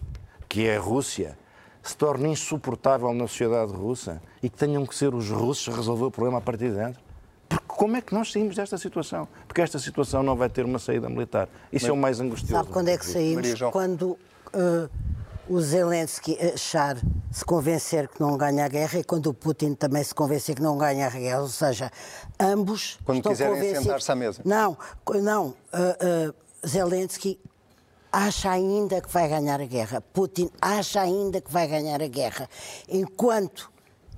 [0.49, 1.39] que é a Rússia,
[1.81, 6.07] se torne insuportável na sociedade russa e que tenham que ser os russos a resolver
[6.07, 7.01] o problema a partir de dentro?
[7.79, 9.29] Como é que nós saímos desta situação?
[9.47, 11.49] Porque esta situação não vai ter uma saída militar.
[11.73, 12.53] Isso é o mais angustioso.
[12.55, 13.47] Sabe quando é que saímos?
[13.71, 14.19] Quando
[14.53, 14.88] eh,
[15.49, 16.97] o Zelensky achar,
[17.31, 20.61] se convencer que não ganha a guerra e quando o Putin também se convencer que
[20.62, 21.41] não ganha a guerra.
[21.41, 21.88] Ou seja,
[22.41, 23.85] ambos Quando estão quiserem convencidos...
[23.85, 24.43] sentar-se à mesa.
[24.45, 24.77] Não,
[25.23, 25.55] não.
[25.73, 26.33] eh, eh,
[26.67, 27.38] Zelensky
[28.11, 30.01] acha ainda que vai ganhar a guerra.
[30.01, 32.51] Putin acha ainda que vai ganhar a guerra.
[32.88, 33.71] Enquanto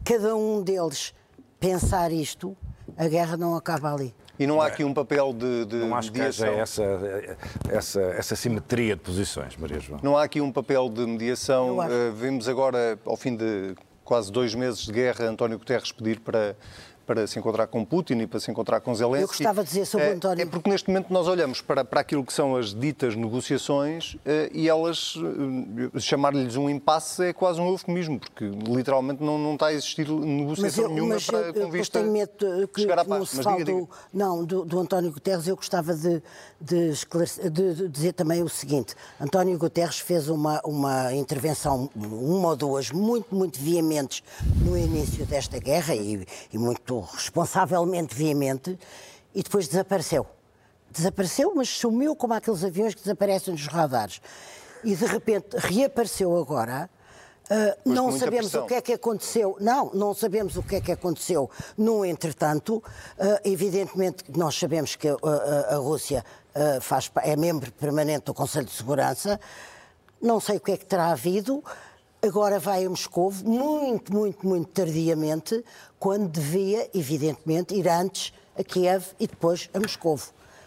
[0.03, 1.12] cada um deles
[1.61, 2.57] pensar isto,
[2.96, 4.14] a guerra não acaba ali.
[4.38, 6.85] E não há aqui um papel de, de Não acho que haja mediação?
[6.85, 7.37] essa,
[7.68, 10.00] essa, essa simetria de posições, Maria João.
[10.03, 11.83] Não há aqui um papel de mediação?
[11.83, 16.57] Eh, vimos agora, ao fim de quase dois meses de guerra, António Guterres pedir para,
[17.11, 19.23] para se encontrar com Putin e para se encontrar com Zelensky.
[19.23, 22.01] Eu gostava de dizer sobre Eh, António- É porque neste momento nós olhamos para, para
[22.03, 25.14] aquilo que são as ditas negociações eh, e elas,
[25.96, 30.09] eh, chamar-lhes um impasse é quase um eufemismo, porque literalmente não, não está a existir
[30.09, 32.31] negociação eu, nenhuma para eu, eu com vista tenho medo
[32.73, 33.31] que, chegar à não paz.
[33.42, 33.81] fale diga, diga.
[33.87, 35.49] do, não, do, do António Guterres.
[35.49, 36.23] Eu gostava de,
[36.61, 38.94] de esclarecer- de- de dizer também o seguinte.
[39.20, 44.23] António Guterres fez uma, uma intervenção, uma ou duas, muito, muito veementes
[44.64, 48.78] no início desta guerra e, e muito responsavelmente veemente,
[49.34, 50.26] e depois desapareceu.
[50.90, 54.20] Desapareceu, mas sumiu como aqueles aviões que desaparecem nos radares.
[54.82, 56.90] E de repente reapareceu agora.
[57.84, 58.64] Mas não sabemos pressão.
[58.64, 59.56] o que é que aconteceu.
[59.60, 61.50] Não, não sabemos o que é que aconteceu.
[61.76, 62.82] No entretanto,
[63.18, 68.34] ah, evidentemente nós sabemos que ah, ah, a Rússia ah, faz, é membro permanente do
[68.34, 69.40] Conselho de Segurança.
[70.22, 71.62] Não sei o que é que terá havido.
[72.22, 75.64] Agora vai a Moscou, muito, muito, muito tardiamente,
[75.98, 80.20] quando devia, evidentemente, ir antes a Kiev e depois a Moscou.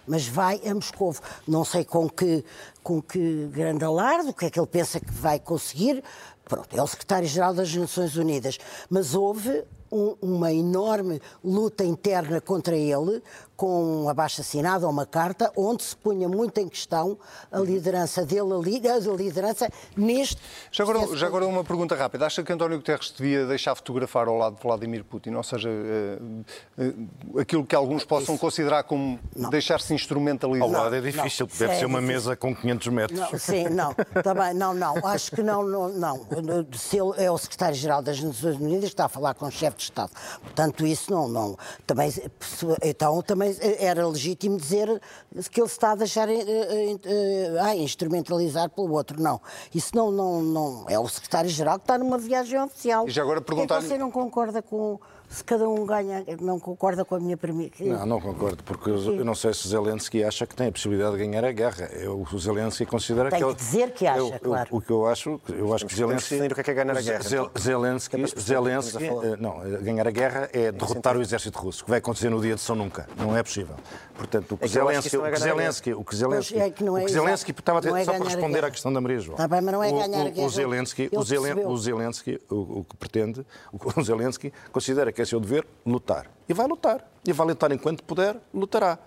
[0.07, 1.15] Mas vai a Moscou.
[1.47, 2.43] Não sei com que,
[2.81, 6.03] com que grande alarde, o que é que ele pensa que vai conseguir.
[6.43, 8.57] Pronto, é o secretário-geral das Nações Unidas.
[8.89, 9.63] Mas houve
[9.93, 13.21] um- uma enorme luta interna contra ele,
[13.56, 17.17] com um abaixo-assinado ou uma carta, onde se punha muito em questão
[17.51, 20.41] a liderança dele, a li- a liderança neste.
[20.71, 22.25] Já agora, já agora uma pergunta rápida.
[22.25, 25.36] Acha que António Guterres devia deixar fotografar ao lado de Vladimir Putin?
[25.36, 26.17] Ou seja, eh,
[26.79, 26.93] eh,
[27.39, 29.19] aquilo que alguns possam considerar como
[29.51, 30.67] deixar-se instrumentalizar?
[30.67, 31.58] Ao lado é difícil, não.
[31.58, 32.15] deve É ser uma difícil.
[32.21, 33.19] mesa com 500 metros.
[33.19, 36.27] Não, sim, não, também, não, não, acho que não, não, não.
[36.75, 39.91] Se ele é o secretário-geral das Nações Unidas, está a falar com o chefe de
[39.91, 40.11] Estado.
[40.41, 41.57] Portanto, isso não, não.
[41.85, 42.11] Também,
[42.83, 45.01] então, também era legítimo dizer
[45.51, 49.21] que ele se está a deixar ah, instrumentalizar pelo outro.
[49.21, 49.41] Não,
[49.73, 50.85] isso não, não, não.
[50.89, 53.07] É o secretário-geral que está numa viagem oficial.
[53.07, 54.99] E já agora Por que é você não concorda com
[55.33, 57.83] se cada um ganha, não concorda com a minha premissa.
[57.83, 61.17] Não, não concordo, porque eu eu não sei se Zelensky acha que tem a possibilidade
[61.17, 61.85] de ganhar a guerra.
[61.93, 63.45] Eu, o Zelensky considera Tem que...
[63.45, 64.67] que ele- dizer que acha, eu- eu- claro.
[64.71, 66.29] O que eu acho, eu acho que temos que Zelensky...
[66.35, 67.61] definir o que é que é ganhar a guerra, Zel- então.
[67.61, 71.21] Zelensky, Que é que Zelensky a eh, não, eh, ganhar a guerra é derrotar o
[71.21, 73.07] exército russo, que vai acontecer no dia de São Nunca.
[73.17, 73.75] Não é possível.
[74.15, 75.35] Portanto, o que É que que Zelensky, é o que a.
[75.39, 77.25] Zelensky, o que Zelensky, é que não é o que exato.
[77.25, 79.37] Zelensky estava a Não é só para a responder à questão da Maria João.
[79.37, 80.47] Tá bem, mas não é O- ganhar a o- guerra.
[80.47, 81.69] O Zelensky, Ele o, Zelen- percebeu.
[81.69, 86.29] o Zelensky, o, o que pretende, o, o Zelensky considera que é seu dever lutar.
[86.47, 87.09] E vai lutar.
[87.25, 88.99] E vai lutar enquanto puder, lutará.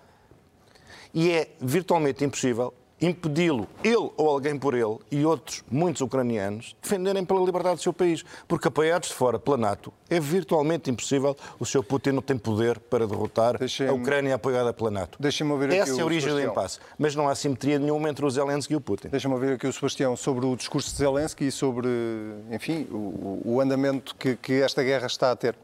[1.14, 7.24] E é virtualmente impossível impedi-lo, ele ou alguém por ele, e outros, muitos ucranianos, defenderem
[7.24, 8.24] pela liberdade do seu país.
[8.48, 11.36] Porque apoiados de fora pela NATO, é virtualmente impossível.
[11.58, 15.18] O seu Putin não tem poder para derrotar a Ucrânia apoiada pela NATO.
[15.20, 16.52] Deixem-me ouvir aqui Essa é o a origem do Sebastião.
[16.52, 16.78] impasse.
[16.98, 19.08] Mas não há simetria nenhuma entre o Zelensky e o Putin.
[19.08, 21.88] Deixa-me ouvir aqui o Sebastião sobre o discurso de Zelensky e sobre,
[22.50, 25.54] enfim, o, o andamento que, que esta guerra está a ter.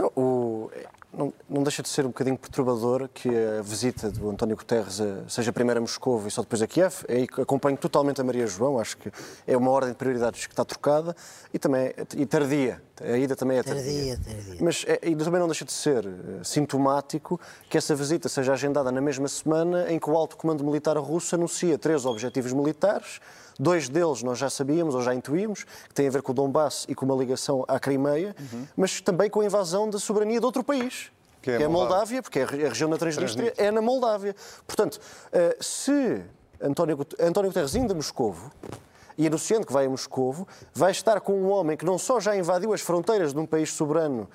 [0.00, 0.70] Não, o-
[1.12, 5.52] não- não deixa de ser um bocadinho perturbador que a visita do António Guterres seja
[5.52, 7.04] primeiro a Moscou e só depois a Kiev.
[7.08, 9.12] Aí acompanho totalmente a Maria João, acho que
[9.46, 11.14] é uma ordem de prioridades que está trocada
[11.52, 12.80] e também é- e tardia.
[13.02, 14.16] A ida também é tardia.
[14.16, 14.56] Tardia, tardia.
[14.60, 16.10] Mas é, e também não deixa de ser eh,
[16.44, 20.96] sintomático que essa visita seja agendada na mesma semana em que o alto comando militar
[20.98, 23.20] russo anuncia três objetivos militares.
[23.58, 26.86] Dois deles nós já sabíamos ou já intuímos, que têm a ver com o Donbass
[26.88, 28.34] e com uma ligação à Crimeia,
[28.76, 31.10] mas também com a invasão da soberania de outro país.
[31.42, 32.22] Que é Que é, a Moldávia.
[32.22, 33.66] Porque é a re- a região da Transnistria Transnistria.
[33.68, 34.34] é na Moldávia.
[34.66, 34.98] Portanto,
[35.32, 36.22] eh, se
[36.60, 38.50] António, António Guterres indo a Moscovo
[39.16, 42.36] e anunciando que vai a Moscovo, vai estar com um homem que não só já
[42.36, 44.28] invadiu as fronteiras de um país soberano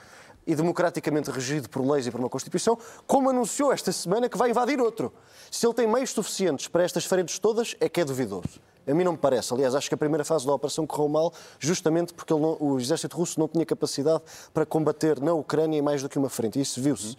[0.47, 4.51] e democraticamente regido por leis e por uma Constituição, como anunciou esta semana que vai
[4.51, 5.11] invadir outro.
[5.49, 8.61] Se ele tem meios suficientes para estas frentes todas, é que é duvidoso.
[8.88, 9.51] A mim não me parece.
[9.51, 13.17] Aliás, acho que a primeira fase da operação correu mal justamente porque não- o exército
[13.17, 14.21] russo não tinha capacidade
[14.53, 16.59] para combater na Ucrânia mais do que uma frente.
[16.59, 17.17] E isso viu-se.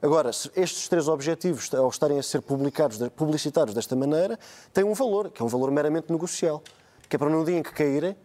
[0.00, 4.38] Agora, estes três objetivos, ao estarem a ser publicados, publicitados desta maneira,
[4.72, 6.62] têm um valor, que é um valor meramente negocial.
[7.08, 8.16] Que é para no dia em que caírem,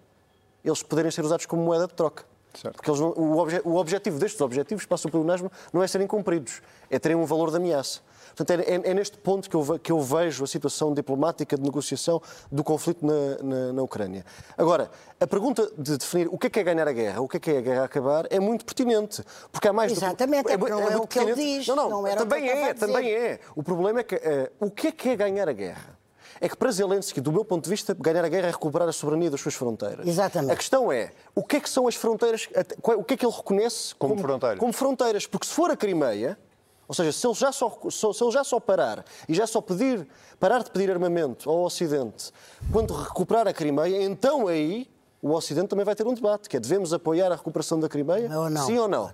[0.64, 2.24] eles poderem ser usados como moeda de troca.
[2.54, 2.76] Certo.
[2.76, 6.06] Porque eles não- o, obje- o objetivo destes objetivos, passa pelo UNASMO, não é serem
[6.06, 8.02] cumpridos, é terem um valor de ameaça.
[8.36, 11.56] Portanto, é, é- é neste ponto que eu, ve- que eu vejo a situação diplomática
[11.58, 14.24] de negociação do conflito na, na- na Ucrânia.
[14.56, 17.38] Agora, a pergunta de definir o que é que é ganhar a guerra, o que
[17.38, 19.24] é que é a guerra a acabar, é muito pertinente.
[19.52, 21.76] Porque há mais do Exatamente, é mu- porque não é o que ele diz, Não,
[21.76, 23.40] não, não era o que também é, também é.
[23.56, 25.98] O problema é que eh, o que é que é ganhar a guerra?
[26.42, 28.92] É que para Zelensky, do meu ponto de vista, ganhar a guerra é recuperar a
[28.92, 30.06] soberania das suas fronteiras.
[30.08, 30.52] Exatamente.
[30.52, 32.48] A questão é, o que é que são as fronteiras,
[32.82, 34.60] qual- o que é que ele reconhece Como fronteiras.
[34.60, 36.38] Como fronteiras, porque se for a Crimeia,
[36.88, 40.08] ou seja, se ele já só, se ele já só parar e já só pedir,
[40.40, 42.32] parar de pedir armamento ao Ocidente
[42.72, 44.90] quando recuperar a Crimeia, então aí
[45.22, 48.30] o Ocidente também vai ter um debate, que é devemos apoiar a recuperação da Crimeia?
[48.38, 48.66] Ou não.
[48.66, 49.12] Sim ou não?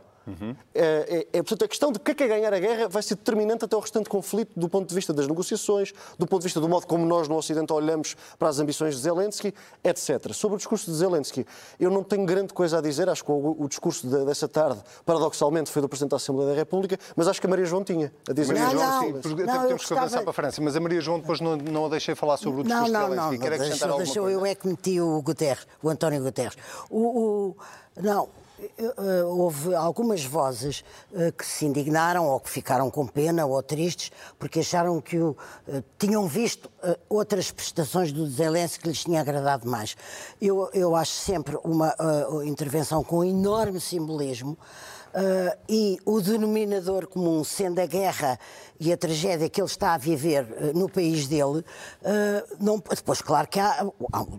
[0.74, 2.88] É, é, é, portanto, a questão de o que é, que é ganhar a guerra
[2.88, 6.42] vai ser determinante até o restante conflito do ponto de vista das negociações, do ponto
[6.42, 10.32] de vista do modo como nós no Ocidente olhamos para as ambições de Zelensky, etc.
[10.34, 11.46] Sobre o discurso de Zelensky,
[11.80, 14.80] eu não tenho grande coisa a dizer, acho que o, o discurso de- dessa tarde,
[15.06, 18.12] paradoxalmente, foi do Presidente da Assembleia da República, mas acho que a Maria João tinha
[18.30, 20.24] a dizer Maria Não, João, não, sim, porque não, até eu temos que avançar gostava-
[20.24, 22.64] para a França, mas a Maria João depois não, não a deixei falar sobre o
[22.64, 23.38] Não, discurso não, de não, Zelensky.
[23.38, 26.56] não Quer acrescentar deixou, deixou, eu é que meti o Guterres, o António Guterres.
[26.90, 27.56] O, o-
[28.02, 28.30] não,
[29.26, 34.60] houve algumas vozes eh, que se indignaram ou que ficaram com pena ou tristes porque
[34.60, 35.36] acharam que o,
[35.68, 39.96] eh, tinham visto eh, outras prestações do Zelensky que lhes tinha agradado mais.
[40.42, 44.58] Eu, eu acho sempre uma eh, intervenção com enorme simbolismo.
[45.14, 48.40] eh, e o denominador comum sendo a guerra
[48.80, 51.64] e a tragédia que ele está a viver eh, no país dele,
[52.02, 53.86] eh, não, depois, claro que há,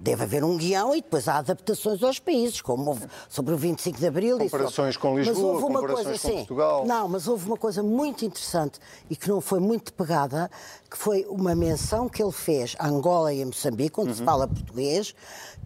[0.00, 3.98] deve haver um guião e depois há adaptações aos países, como houve sobre o 25
[3.98, 4.38] de Abril.
[4.38, 6.86] Comparações sobre- com Mas Lisboa, houve uma coisa, com sim, Portugal.
[6.86, 8.78] Não, mas houve uma coisa muito interessante
[9.10, 10.50] e que não foi muito pegada,
[10.90, 14.16] que foi uma menção que ele fez a Angola e a Moçambique, onde Uhum.
[14.16, 15.14] se fala português,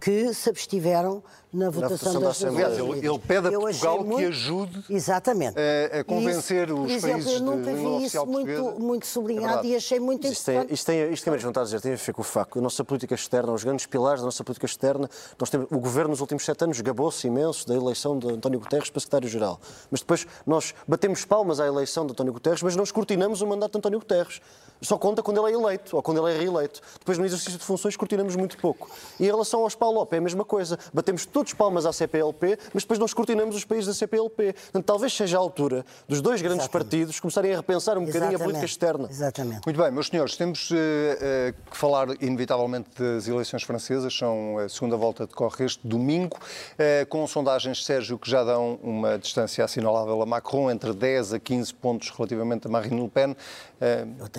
[0.00, 2.66] que se abstiveram na votação, votação da Assembleia.
[2.66, 5.54] Aliás, ele- ele pede a Portugal que ajude Exatamente.
[5.56, 8.86] a- a convencer Isso, os por exemplo, países eu nunca vi isso muito, portuguesa.
[8.86, 9.68] muito É sublinhado verdade.
[9.68, 10.74] e achei muito Isto, tem, interessante.
[10.74, 12.24] isto, tem, isto que a Maria João está a dizer tem a ver com o
[12.24, 12.58] facto.
[12.58, 16.10] A nossa política externa, os grandes pilares da nossa política externa, nós temos, o governo
[16.10, 19.60] nos últimos sete anos gabou-se imenso da eleição de António Guterres para secretário-geral.
[19.90, 23.72] Mas depois nós batemos palmas à eleição de António Guterres, mas não escrutinamos o mandato
[23.72, 24.40] de António Guterres.
[24.82, 26.80] Só conta quando ele é eleito ou quando ele é reeleito.
[26.98, 28.90] Depois, no exercício de funções, escrutinamos muito pouco.
[29.18, 30.78] E em relação aos Paulo Lopes, é a mesma coisa.
[30.92, 34.52] Batemos todos palmas à CPLP, mas depois não escrutinamos os países da CPLP.
[34.52, 36.84] Portanto, talvez seja a altura dos dois grandes Exatamente.
[36.90, 38.53] partidos começarem a repensar um bocadinho a Exatamente.
[38.58, 39.08] Política externa.
[39.10, 39.60] Exatamente.
[39.66, 44.16] Muito bem, meus senhores, temos eh, eh, que falar inevitavelmente das eleições francesas.
[44.16, 46.38] São a segunda volta decorre este domingo,
[46.78, 51.38] eh, com sondagens, Sérgio, que já dão uma distância assinalável a Macron, entre 10 a
[51.38, 53.36] 15 pontos relativamente a Marine Le Pen.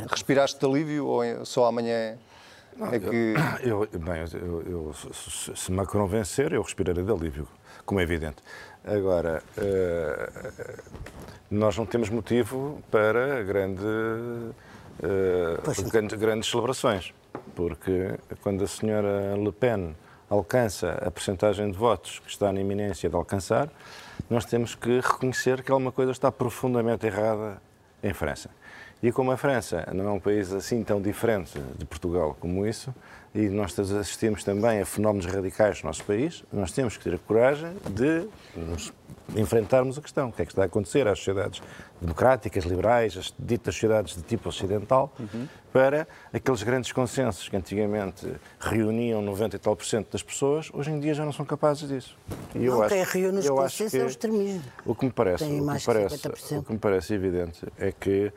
[0.10, 2.18] Respiraste de alívio ou é- só amanhã
[2.92, 3.34] é que...
[3.64, 4.94] Eu, bem, eu, eu-
[5.56, 7.48] se- Macron vencer, eu respirarei de alívio,
[7.86, 8.38] como é evidente.
[8.84, 10.30] Agora, eh,
[11.50, 13.84] nós não temos motivo para grande,
[15.04, 15.90] eh, Pois não.
[15.90, 17.14] grandes, grandes celebrações,
[17.56, 19.96] porque quando a senhora Le Pen
[20.30, 23.70] alcança a percentagem de votos que está na iminência de alcançar,
[24.30, 27.62] nós temos que reconhecer que alguma coisa está profundamente errada
[28.02, 28.50] em França.
[29.04, 32.94] E como a França não é um país assim tão diferente de Portugal como isso,
[33.34, 37.18] e nós assistimos também a fenómenos radicais no nosso país, nós temos que ter a
[37.18, 38.94] coragem de nos
[39.36, 40.30] enfrentarmos a questão.
[40.30, 41.62] O que é que está a acontecer às sociedades
[42.00, 45.14] democráticas, liberais, as ditas sociedades de tipo ocidental,
[45.76, 48.26] para aqueles grandes consensos que antigamente
[48.62, 51.86] reuniam 90 e tal por cento das pessoas, hoje em dia já não são capazes
[51.90, 52.18] disso.
[52.56, 54.64] E eu Não, acho- quem reúne os consensos é o extremismo.
[54.86, 56.60] O que me parece, o que me parece, 50%.
[56.60, 58.32] o que me parece evidente é que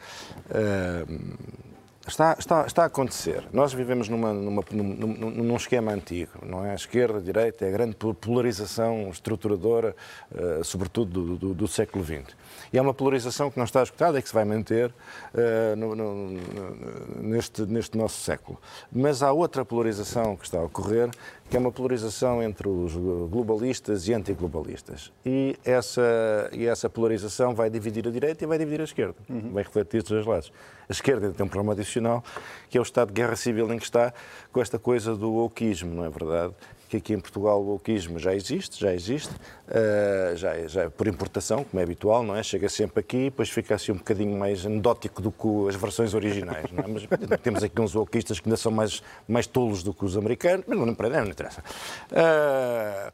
[0.51, 1.07] ah,
[2.09, 3.45] está, está, está a acontecer.
[3.53, 6.73] Nós vivemos numa, numa- num, num- esquema antigo, não é?
[6.73, 9.95] A esquerda, a direita, é a grande polarização estruturadora,
[10.35, 12.25] ah, sobretudo do, do- do século XX.
[12.73, 14.93] E é uma polarização que não está escutada e que se vai manter
[15.77, 18.59] no- no- no- neste, neste nosso século.
[18.93, 21.11] Mas há outra polarização que está a ocorrer,
[21.49, 22.95] que é uma polarização entre os
[23.31, 25.11] globalistas e antiglobalistas.
[25.25, 29.15] E essa, e essa polarização vai dividir a direita e vai dividir a esquerda.
[29.29, 30.53] Vai refletir dos dois lados.
[30.89, 32.23] A esquerda tem um problema adicional,
[32.69, 34.13] que é o estado de guerra civil em que está,
[34.53, 36.55] com esta coisa do wokeismo, não é verdade?
[36.89, 39.31] Que aqui em Portugal o wokeismo já existe, já existe,
[39.69, 42.43] eh, já, é- já é por importação, como é habitual, não é?
[42.43, 46.65] Chega sempre aqui, depois fica assim um bocadinho mais anedótico do que as versões originais,
[46.77, 46.87] é?
[46.89, 47.03] Mas
[47.43, 50.79] temos aqui uns wokeistas que ainda são mais, mais tolos do que os americanos, mas
[50.79, 51.63] não, não, não interessa.
[52.11, 53.13] Eh,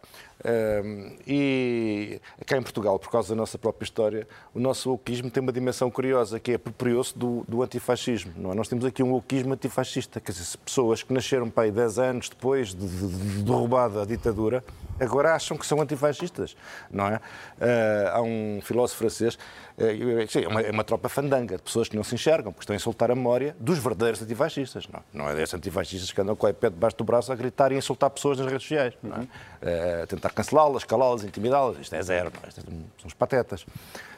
[1.26, 5.52] e cá em Portugal, por causa da nossa própria história, o nosso wokeismo tem uma
[5.52, 8.32] dimensão curiosa, que é apropriou-se do, do antifascismo.
[8.36, 8.54] Não é?
[8.54, 12.28] Nós temos aqui um wokeismo antifascista, quer dizer, pessoas que nasceram para aí 10 anos
[12.28, 14.62] depois de, de, de derrubada a ditadura,
[15.00, 16.56] agora acham que são antifascistas,
[16.90, 17.20] não é?
[17.60, 19.38] Eh, há um filósofo francês,
[19.78, 19.96] eh,
[20.42, 22.76] é, uma, é uma tropa fandanga de pessoas que não se enxergam, porque estão a
[22.76, 26.50] insultar a memória dos verdadeiros antifascistas, não, não é desses antifascistas que andam com o
[26.50, 30.02] iPad debaixo do braço a gritar e insultar pessoas nas redes sociais, não é?
[30.02, 32.48] A tentar cancelá-las, calá-las, intimidá-las, isto é zero, não é?
[32.48, 32.64] Isto é-
[33.00, 33.64] são os patetas.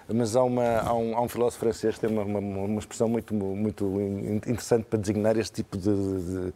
[0.08, 3.08] Mas há, uma, há, um, há um filósofo francês que tem uma, uma, uma expressão
[3.08, 6.54] muito, muito in- interessante para designar este tipo de, de, de-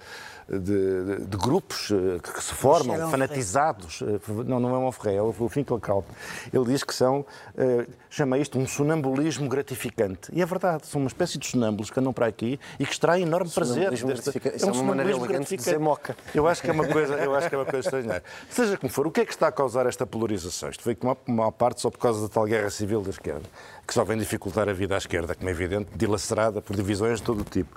[0.58, 4.02] de- de grupos eh, que, se formam, Michel fanatizados.
[4.02, 6.06] eh, Não, não é um Onfray, é o Finkelkraut.
[6.52, 7.24] Ele diz que são,
[7.56, 10.30] eh, chama isto um sonambulismo gratificante.
[10.32, 13.22] E é verdade, são uma espécie de sonâmbulos que andam para aqui e que extraem
[13.24, 13.74] enorme prazer.
[13.74, 14.56] Sonambulismo desta- gratificante.
[14.56, 16.16] Isso é uma maneira elegante de dizer moca.
[16.34, 18.22] Eu acho que é uma coisa, eu acho que é uma coisa extraordinária.
[18.48, 20.70] Seja como for, o que é que está a causar esta polarização?
[20.70, 23.42] Isto foi uma, uma parte só por causa da tal guerra civil da esquerda,
[23.86, 27.24] que só vem dificultar a vida à esquerda, como é evidente, dilacerada por divisões de
[27.26, 27.76] todo o tipo.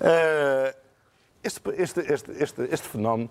[0.00, 0.74] Ah,
[1.42, 3.28] este, este, este, este, fenómeno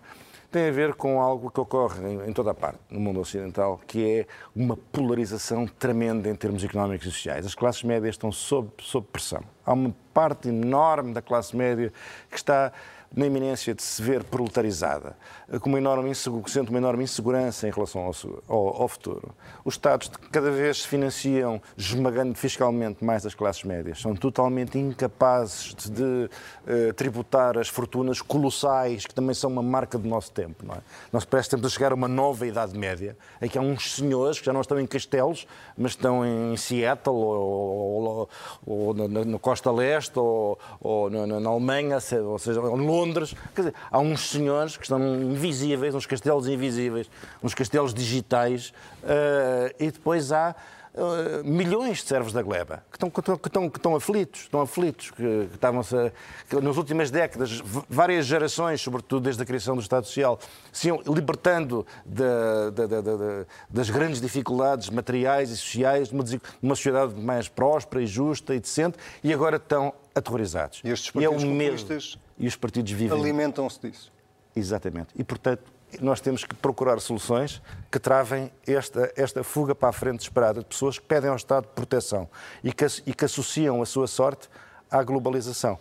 [0.52, 3.80] tem a ver com algo que ocorre em, em toda a parte, no mundo ocidental,
[3.88, 7.46] que é uma polarização tremenda em termos económicos e sociais.
[7.46, 9.42] As classes médias estão sob, sob pressão.
[9.66, 11.94] Há uma parte enorme da classe média
[12.30, 12.74] que está
[13.16, 15.16] na iminência de se ver proletarizada,
[15.60, 18.14] com uma enorme sente uma enorme insegurança em relação ao,
[18.48, 19.34] ao- ao futuro.
[19.66, 24.00] Os Estados cada vez se financiam esmagando fiscalmente mais as classes médias.
[24.02, 26.30] São totalmente incapazes de, de,
[26.68, 30.66] eh, tributar as fortunas colossais, que também são uma marca do nosso tempo.
[30.66, 30.80] Não é?
[31.12, 33.96] Nós parece que estamos a chegar a uma nova Idade Média, em que há uns
[33.96, 35.46] senhores que já não estão em castelos,
[35.78, 38.30] mas estão em Seattle ou, ou-
[38.66, 43.36] ou na, na- Costa Leste ou, ou na, na- Alemanha, ou seja, em Londres.
[43.56, 45.00] Quer dizer, há uns senhores que estão
[45.42, 47.10] invisíveis, uns castelos invisíveis,
[47.42, 48.72] uns castelos digitais,
[49.04, 50.56] eh, e depois há
[50.94, 54.42] eh, milhões de servos da gleba que estão, que estão, que estão, que estão aflitos,
[54.42, 56.12] estão aflitos, que, que estavam-se a-
[56.50, 60.38] que nas últimas décadas, várias gerações, sobretudo desde a criação do Estado Social,
[60.72, 66.38] se iam libertando da- da- da- das grandes dificuldades materiais e sociais de uma, desi-
[66.40, 70.82] de uma sociedade mais próspera e justa e decente, e agora estão aterrorizados.
[70.84, 71.72] E estes é o partidos medo.
[71.78, 74.12] populistas E os partidos vivem alimentam-se disso.
[74.56, 75.10] Exatamente.
[75.16, 75.64] E, portanto,
[76.00, 77.62] nós temos que procurar soluções
[77.92, 81.68] que travem esta, esta fuga para a frente desesperada de pessoas que pedem ao Estado
[81.68, 82.30] proteção
[82.64, 84.50] e que, e que associam a sua sorte
[84.90, 85.78] à globalização.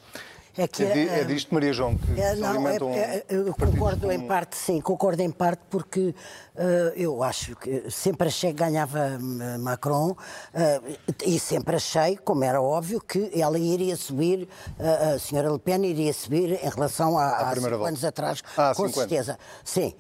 [0.61, 3.55] É que É, eh, é disto, Maria João, que É, não, é, alimentam é, eu
[3.55, 6.15] concordo com- em parte, sim, concordo em parte, porque
[6.55, 10.15] eh, eu acho que sempre achei que ganhava eh, Macron
[10.53, 10.81] eh,
[11.25, 14.47] e sempre achei, como era óbvio, que ela iria subir,
[14.79, 17.89] eh, a senhora Le Pen iria subir em relação a, há primeira cinco volta.
[17.89, 19.11] anos atrás, Ah, com cinco anos.
[19.11, 19.39] certeza.
[19.65, 19.95] Sim,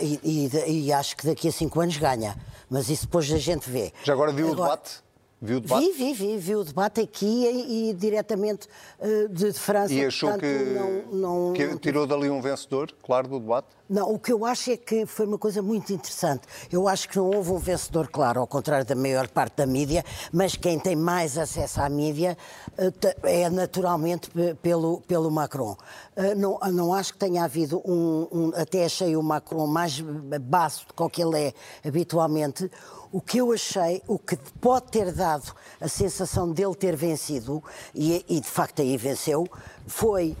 [0.00, 2.34] e, e- e acho que daqui a cinco anos ganha,
[2.70, 3.92] mas isso depois a gente vê.
[4.04, 5.07] Já agora viu o Agora- debate?
[5.40, 5.86] Viu o debate?
[5.92, 8.66] Vi, vi, vi, vi o debate aqui e, e diretamente
[8.98, 9.94] eh, de, de França.
[9.94, 10.64] E achou portanto, que,
[11.14, 13.68] não, não- que tirou dali um vencedor, claro, do debate?
[13.88, 16.42] Não, o que eu acho é que foi uma coisa muito interessante.
[16.70, 20.04] Eu acho que não houve um vencedor, claro, ao contrário da maior parte da mídia,
[20.32, 22.36] mas quem tem mais acesso à mídia
[22.76, 22.92] eh,
[23.44, 25.76] é naturalmente pe- pelo, pelo Macron.
[26.16, 30.00] Eh, Não, não acho que tenha havido um, um- Até achei o Macron mais
[30.42, 31.54] baço do que ele é
[31.88, 32.70] habitualmente.
[33.10, 37.64] O que eu achei, o que pode ter dado a sensação dele ter vencido,
[37.94, 39.46] e, e de facto aí venceu,
[39.86, 40.36] foi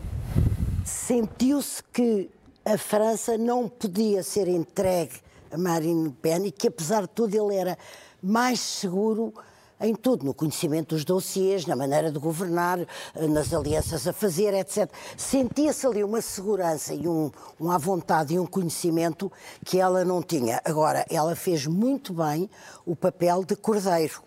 [0.84, 2.30] sentiu-se que
[2.68, 5.14] a França não podia ser entregue
[5.50, 7.78] a Marine Le Pen e que, apesar de tudo, ele era
[8.22, 9.32] mais seguro
[9.80, 12.78] em tudo, no conhecimento dos dossiês, na maneira de governar,
[13.30, 14.90] nas alianças a fazer, etc.
[15.16, 19.32] Sentia-se ali uma segurança e um, um à vontade e um conhecimento
[19.64, 20.60] que ela não tinha.
[20.62, 22.50] Agora, ela fez muito bem
[22.84, 24.20] o papel de cordeiro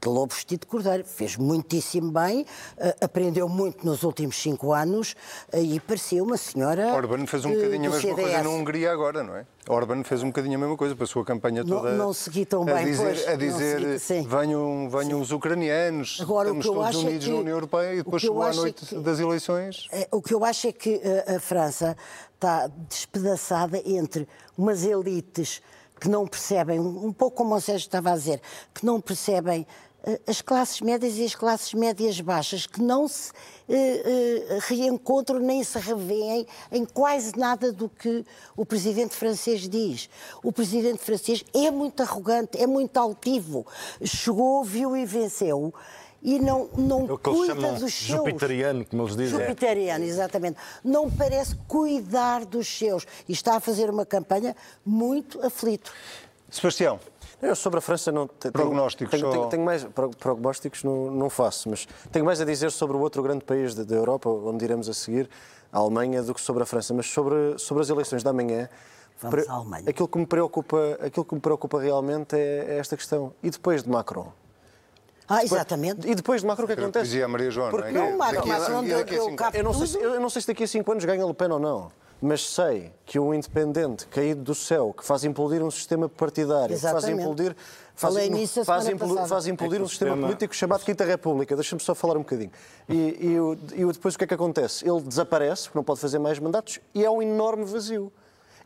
[0.00, 1.04] de lobo vestido de cordeiro.
[1.04, 2.44] Fez muitíssimo bem,
[2.78, 5.14] eh, aprendeu muito nos últimos cinco anos
[5.52, 6.92] eh, e parecia uma senhora.
[6.94, 8.44] Orban fez um de- bocadinho a mesma coisa CDS.
[8.44, 9.46] na Hungria agora, não é?
[9.68, 12.62] Orban fez um bocadinho a mesma coisa, passou a campanha Não- toda não segui tão
[12.62, 16.94] a bem, dizer, pois, a não dizer segui, venham, venham os ucranianos, Agora, estamos todos
[16.94, 19.88] é unidos que- na União Europeia e depois chegou à é noite que- das eleições.
[19.90, 21.96] É, o que eu acho é que eh, a França
[22.34, 25.60] está despedaçada entre umas elites
[25.98, 28.40] que não percebem, um pouco como o Sérgio estava a dizer,
[28.74, 29.85] que não percebem eh,
[30.26, 33.32] as classes médias e as classes médias baixas, que não se
[33.68, 34.02] eh,
[34.48, 38.24] eh, reencontram nem se revêem em quase nada do que
[38.56, 40.08] o presidente francês diz.
[40.44, 43.66] O presidente francês é muito arrogante, é muito altivo.
[44.04, 45.74] Chegou, viu e venceu.
[46.22, 47.92] E não, não É o que eles cuida dos seus.
[47.92, 49.40] jupiteriano, como eles dizem.
[49.40, 50.58] Jupiteriano, exatamente.
[50.84, 53.06] Não parece cuidar dos seus.
[53.28, 55.92] E está a fazer uma campanha muito aflito.
[56.48, 56.98] Sebastião,
[57.42, 59.30] Eu sobre a França não te- tenho, Prognósticos tenho, só.
[59.32, 63.00] tenho, tenho mais pro- prognósticos não, não faço, mas tenho mais a dizer sobre o
[63.00, 65.28] outro grande país da, Europa, onde iremos a seguir,
[65.70, 66.94] a Alemanha, do que sobre a França.
[66.94, 68.68] Mas sobre, sobre as eleições da manhã,
[69.20, 69.84] Vamos pre- à Alemanha.
[69.88, 73.32] aquilo que me preocupa, aquilo que me preocupa realmente é, é esta questão.
[73.42, 74.32] E depois de Macron?
[75.28, 76.08] Ah, exatamente.
[76.08, 77.04] E depois de Macron o que acontece?
[77.06, 77.82] dizia a Maria João, não é?
[77.82, 80.48] Porque- Não, Macron, Daqui Macron daqui cinco cabo Eu não, sei eu não sei se
[80.48, 81.90] daqui a 5 anos ganha Le Pen ou não,
[82.20, 86.80] mas sei que um independente caído do céu, que faz implodir um sistema partidário, que
[86.80, 87.22] faz Exatamente.
[87.22, 87.56] implodir,
[87.94, 88.18] faz, a
[88.64, 89.28] faz, implodir, passada.
[89.28, 91.54] faz implodir É um sistema sistema- político chamado Quinta República.
[91.54, 92.50] Deixa-me só falar um bocadinho.
[92.88, 94.88] E, e, o- e depois o que é que acontece?
[94.88, 98.12] Ele desaparece, porque não pode fazer mais mandatos, e é um enorme vazio.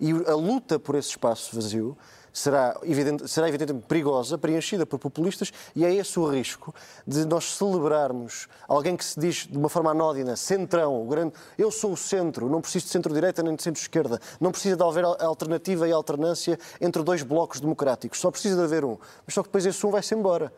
[0.00, 1.96] E a luta por esse espaço vazio
[2.32, 6.74] será, evidente, será evidentemente perigosa, preenchida por populistas, e é esse o risco
[7.06, 11.70] de nós celebrarmos alguém que se diz de uma forma anódina, centrão, o grande, eu
[11.70, 15.16] sou o centro, não preciso de centro-direita nem de centro-esquerda, não precisa de haver al-
[15.20, 18.96] alternativa e alternância entre dois blocos democráticos, só precisa de haver um.
[19.26, 20.52] Mas só que depois esse um vai-se embora.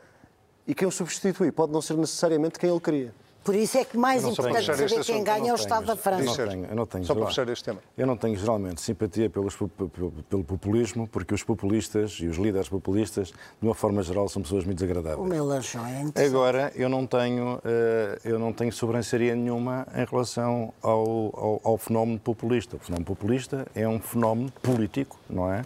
[0.67, 3.15] E quem o substitui pode não ser necessariamente quem ele queria.
[3.45, 6.23] Por isso é que mais importante saber quem assunto, ganha é o Estado da França.
[6.23, 7.81] Eu não tenho, eu não tenho Só para fechar este tema.
[7.97, 13.29] Eu não tenho geralmente simpatia pelos, pelo, populismo, porque os populistas e os líderes populistas,
[13.29, 15.29] de uma forma geral, são pessoas muito O desagradáveis.
[15.29, 16.25] meu lanchão é.
[16.25, 21.01] Agora, eu não tenho, eh, eu não tenho sobranceria nenhuma em relação ao,
[21.35, 22.77] ao, ao fenómeno populista.
[22.77, 25.65] O fenómeno populista é um fenómeno político, não é?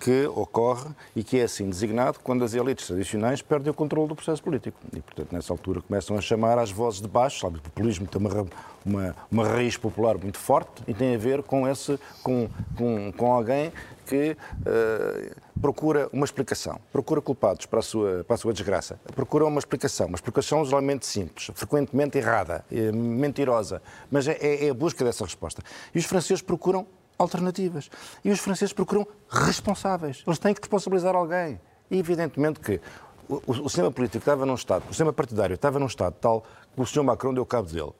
[0.00, 4.14] Que ocorre e que é assim designado quando as elites tradicionais perdem o controle do
[4.14, 4.78] processo político.
[4.92, 7.40] E, portanto, nessa altura começam a chamar às vozes de baixo.
[7.40, 8.46] Sabe, o populismo tem uma,
[8.84, 13.32] uma, uma raiz popular muito forte e tem a ver com, esse, com, com, com
[13.32, 13.72] alguém
[14.08, 19.44] que eh, procura uma explicação, procura culpados para a, sua, para a sua desgraça, procura
[19.44, 25.04] uma explicação, uma explicação geralmente simples, frequentemente errada, eh, mentirosa, mas é, é a busca
[25.04, 25.62] dessa resposta.
[25.94, 26.86] E os franceses procuram
[27.18, 27.90] alternativas.
[28.24, 30.22] E os franceses procuram responsáveis.
[30.26, 31.60] Eles têm que responsabilizar alguém.
[31.90, 32.80] E evidentemente que
[33.28, 36.44] o, o- sistema político estava num estado, o sistema partidário estava num estado tal
[36.74, 37.02] que o Sr.
[37.02, 37.92] Macron deu cabo dele.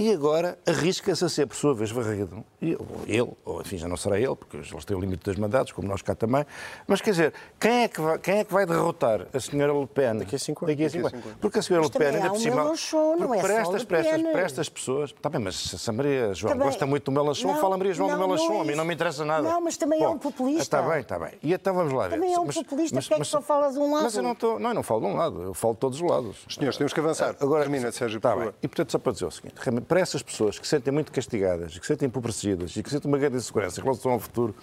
[0.00, 2.44] E agora arrisca-se a ser, por sua vez, varrido.
[2.78, 5.72] Ou ele, ou enfim, já não será ele, porque eles têm o limite dos mandatos,
[5.72, 6.46] como nós cá também.
[6.86, 9.88] Mas quer dizer, quem é que vai, quem é que vai derrotar a senhora Le
[9.88, 10.18] Pen?
[10.18, 10.76] Daqui a cinco anos.
[10.78, 11.12] Daqui a anos.
[11.40, 13.36] Porque a senhora Mas Le Pen, ainda por cima.
[13.36, 15.10] É para estas, para, estas, para estas pessoas.
[15.10, 18.08] Está bem, mas se a Maria João Também- gosta muito do Melanchon, fala Maria João
[18.08, 18.54] do não, não Melanchon.
[18.54, 19.42] é a mim não me interessa nada.
[19.42, 20.62] Não, mas também é um populista.
[20.62, 21.32] Está bem, está bem.
[21.42, 22.14] E então vamos lá ver.
[22.14, 24.04] Também é um populista, porque é que só fala de um lado?
[24.04, 26.00] Mas eu não, estou, não, eu não falo de um lado, eu falo de todos
[26.00, 26.36] os lados.
[26.48, 27.34] Senhores, temos que avançar.
[27.40, 28.52] Agora, Termina, Sérgio, Está bem.
[28.62, 31.10] E portanto, só para dizer o seguinte: realmente, para essas pessoas que se sentem muito
[31.10, 34.54] castigadas, que se sentem empobrecidas e que sentem uma grande insegurança em relação ao futuro,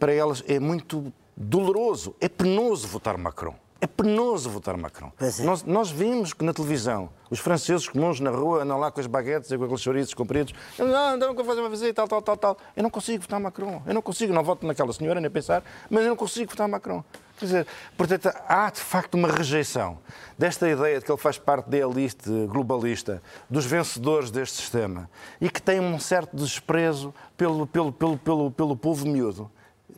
[0.00, 3.54] para elas é muito doloroso, é penoso votar Macron.
[3.78, 5.12] É penoso votar Macron.
[5.20, 5.42] É.
[5.42, 9.06] Nós, nós vimos que na televisão os franceses comuns na rua andam lá com as
[9.06, 10.54] baguetes e com aqueles chouriços compridos.
[10.78, 12.58] Não, não, não fazer uma visita, tal, tal, tal, tal.
[12.74, 13.82] Eu não consigo votar Macron.
[13.86, 17.04] Eu não consigo, não voto naquela senhora, nem pensar, mas eu não consigo votar Macron.
[17.38, 17.66] Quer dizer,
[17.96, 19.98] portanto, há de facto uma rejeição
[20.38, 25.08] desta ideia de que ele faz parte da elite globalista, dos vencedores deste sistema,
[25.40, 29.50] e que tem um certo desprezo pelo, pelo, pelo, pelo, pelo povo miúdo.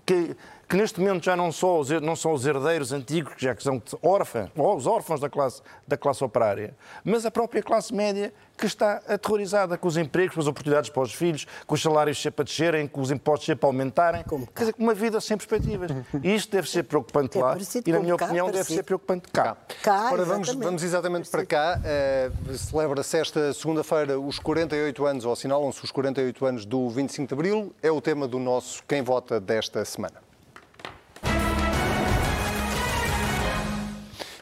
[0.04, 0.36] Que,
[0.68, 3.62] que neste momento já não, só os, não são os herdeiros antigos, que já que
[3.62, 8.32] são órfãos, ou os órfãos da classe, da classe operária, mas a própria classe média
[8.56, 12.20] que está aterrorizada com os empregos, com as oportunidades para os filhos, com os salários
[12.20, 14.22] sempre a descerem, com os impostos sempre a aumentarem.
[14.24, 14.46] Como.
[14.48, 15.90] Quer dizer, uma vida sem perspectivas.
[16.22, 18.76] E isto deve ser preocupante É lá parecido e, na minha cá, opinião, deve parecido.
[18.76, 19.56] ser preocupante cá.
[19.82, 20.64] Cá, Ora, vamos, exatamente.
[20.64, 21.80] vamos exatamente para cá.
[21.84, 27.34] Eh, Celebra-se esta segunda-feira os 48 anos, ou assinalam-se os 48 anos do 25 de
[27.34, 27.72] Abril.
[27.80, 30.27] É o tema do nosso Quem Vota desta semana.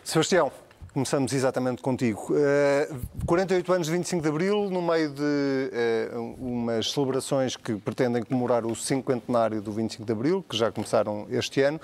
[0.06, 0.52] Sebastião,
[0.94, 2.28] começamos exatamente contigo.
[2.32, 2.88] Eh,
[3.26, 8.64] 48 anos de 25 de Abril, no meio de eh, umas celebrações que pretendem comemorar
[8.64, 11.80] o cinquentenário do 25 de Abril, que já começaram este ano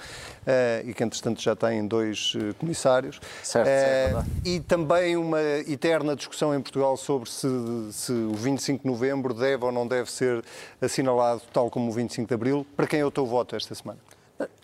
[0.46, 3.20] eh, e que, entretanto, já têm dois comissários.
[3.42, 4.30] Certo, certo, verdade.
[4.44, 7.48] e também uma eterna discussão em Portugal sobre se,
[7.90, 10.44] se o 25 de Novembro deve ou não deve ser
[10.80, 12.64] assinalado tal como o 25 de Abril.
[12.76, 13.98] Para quem é o teu voto esta semana?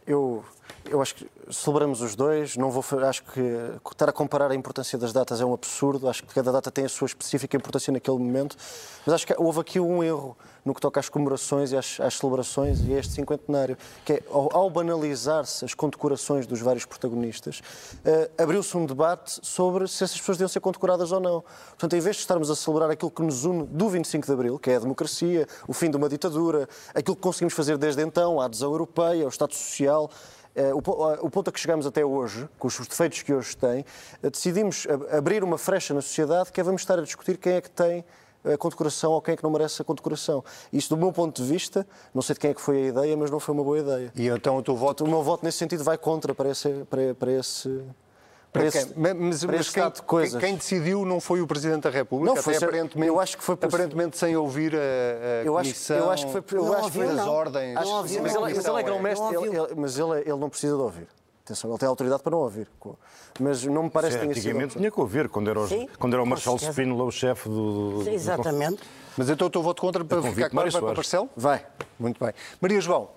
[0.06, 0.44] Eu,
[0.90, 2.56] eu acho que celebramos os dois.
[2.56, 3.40] Não vou, acho que
[3.90, 6.08] estar a comparar a importância das datas é um absurdo.
[6.08, 8.56] Acho que cada data tem a sua específica importância naquele momento.
[9.06, 10.36] Mas acho que houve aqui um erro
[10.68, 14.22] no que toca às comemorações e às, às celebrações e a este cinquentenário, que é
[14.30, 17.62] ao, ao banalizar-se as condecorações dos vários protagonistas,
[18.04, 21.42] eh, abriu-se um debate sobre se essas pessoas deviam ser condecoradas ou não.
[21.70, 24.58] Portanto, em vez de estarmos a celebrar aquilo que nos une do 25 de Abril,
[24.58, 28.40] que é a democracia, o fim de uma ditadura, aquilo que conseguimos fazer desde então,
[28.40, 30.10] a adesão europeia, o Estado Social,
[30.74, 33.84] o po- o ponto a que chegamos até hoje, com os defeitos que hoje tem,
[34.22, 37.54] eh, decidimos ab- abrir uma frecha na sociedade que é vamos estar a discutir quem
[37.54, 38.04] é que tem
[38.44, 40.44] a condecoração ou quem é que não merece a condecoração.
[40.72, 43.16] Isto, do meu ponto de vista, não sei de quem é que foi a ideia,
[43.16, 44.12] mas não foi uma boa ideia.
[44.14, 45.04] E então o teu voto.
[45.04, 46.68] O meu voto nesse sentido vai contra para esse.
[46.88, 47.82] Para, para esse
[48.72, 48.86] quem?
[48.96, 50.40] Mas, mas esse quem, de coisas.
[50.40, 53.36] quem decidiu não foi o Presidente da República, Não, foi até ser- aparentemente, eu acho
[53.38, 56.58] que foi por- aparentemente sem ouvir a, a Eu acho, comissão, eu acho que foi.
[56.58, 57.28] Eu Não acho ouviu, das não.
[57.32, 57.76] ordens.
[57.76, 58.46] Acho- Não ouviu, mas, não.
[58.46, 59.64] ele, mas ele é grão-mestre, Não ele- ouviu.
[59.66, 61.06] ele- mas ele, ele não precisa de ouvir.
[61.44, 62.68] Atenção, ele tem autoridade para não ouvir.
[63.40, 64.46] Mas não me parece Sim, que tenha sido.
[64.48, 66.58] antigamente tinha que ouvir, quando era, os- Sim, quando era o Marcelo.
[66.58, 68.82] Spínola o chefe do, do- Sim, Exatamente.
[69.16, 70.96] Mas então o teu voto contra, para ficar claro, vai para Soares.
[70.96, 71.30] Marcelo?
[71.36, 71.64] Vai.
[71.98, 72.32] Muito bem.
[72.60, 73.08] Maria João,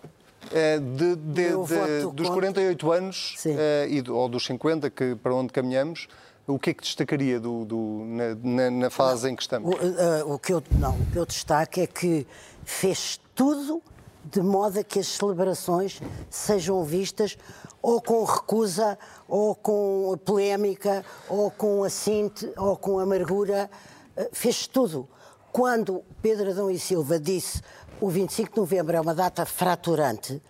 [0.80, 2.34] de- de- de- voto dos contra.
[2.34, 6.08] 48 anos, eh, e ou dos 50, que, para onde caminhamos,
[6.48, 8.04] o que é que destacaria do, do-
[8.44, 9.74] na, na- fase em que estamos?
[9.74, 12.26] O, eh, o que eu, não, o que eu destaco é que
[12.66, 13.82] fez tudo
[14.24, 17.38] de modo a que as celebrações sejam vistas
[17.82, 23.70] ou com recusa, ou com polémica, ou com assinte, ou com amargura.
[24.16, 25.08] Eh, Fez tudo.
[25.52, 27.62] Quando Pedro Adão e Silva disse
[28.00, 30.42] o 25 de novembro é uma data fraturante,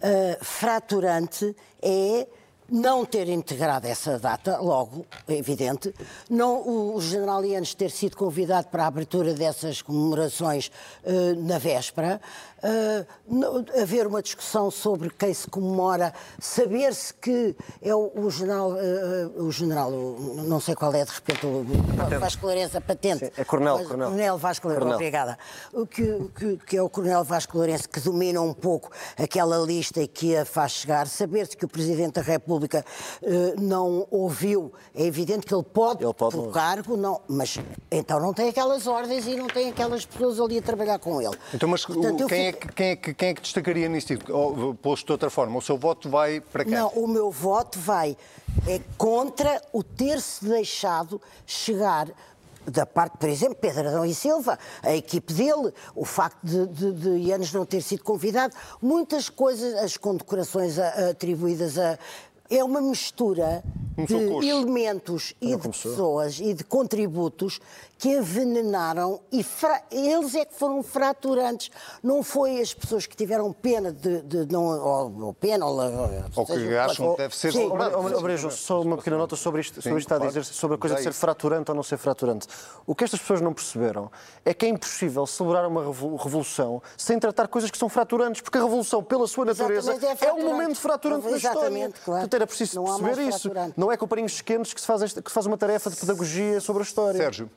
[0.00, 2.26] eh, fraturante é
[2.70, 5.92] não ter integrado essa data, logo, é evidente,
[6.30, 10.70] não o, o general Ianes ter sido convidado para a abertura dessas comemorações
[11.04, 12.20] eh, na véspera,
[13.28, 19.28] no- haver uma discussão sobre quem se comemora, saber-se que é o, o general, eh,
[19.36, 23.26] o general, o- não sei qual é de repente, o, o Vasco Lourenço, a patente.
[23.26, 24.08] Sim, é Coronel, Mas- Coronel.
[24.08, 25.38] Coronel Vasco Lourenço, obrigada.
[25.90, 30.08] Que, que- que é o Coronel Vasco Lourenço que domina um pouco aquela lista e
[30.08, 32.84] que a faz chegar, saber-se que o Presidente da República
[33.22, 37.58] eh, não ouviu, é evidente que ele pode, Ele pode por cargo, não, mas
[37.90, 41.36] então não tem aquelas ordens e não tem aquelas pessoas ali a trabalhar com ele.
[41.52, 44.14] Então, mas Portanto, quem, é que, quem, é que, quem é que destacaria nisto?
[44.32, 46.74] Ou, Posto de outra forma, o seu voto vai para quem?
[46.74, 48.16] Não, o meu voto vai
[48.66, 52.08] é contra o ter-se deixado chegar
[52.66, 56.92] da parte, por exemplo, Pedro Adão e Silva, a equipe dele, o facto de, de,
[56.92, 61.98] de Ianes não ter sido convidado, muitas coisas, as condecorações atribuídas a.
[62.50, 63.62] É uma mistura
[63.96, 65.90] Começou de elementos e de começou.
[65.92, 67.60] pessoas e de contributos
[67.96, 71.70] que envenenaram e fra- eles é que foram fraturantes.
[72.02, 74.64] Não foi as pessoas que tiveram pena de, de não.
[74.64, 75.78] Ou, ou pena, ou,
[76.36, 77.70] Ou que seja, acham ou- que deve ser Sim,
[78.20, 80.78] Brejo, só uma pequena nota sobre isto, sobre isto que está a dizer, sobre a
[80.78, 82.48] coisa de ser fraturante ou não ser fraturante.
[82.84, 84.10] O que estas pessoas não perceberam
[84.44, 88.58] é que é impossível celebrar uma revo- revolução sem tratar coisas que são fraturantes, porque
[88.58, 91.58] a revolução, pela sua natureza, é é, um momento fraturante da história.
[91.58, 92.24] Exatamente, claro.
[92.34, 93.50] Portanto, era preciso Não perceber isso.
[93.76, 95.96] Não é com parinhos quentes que se faz, esta- que se faz uma tarefa de
[95.96, 97.18] pedagogia sobre a história.
[97.18, 97.50] Sérgio,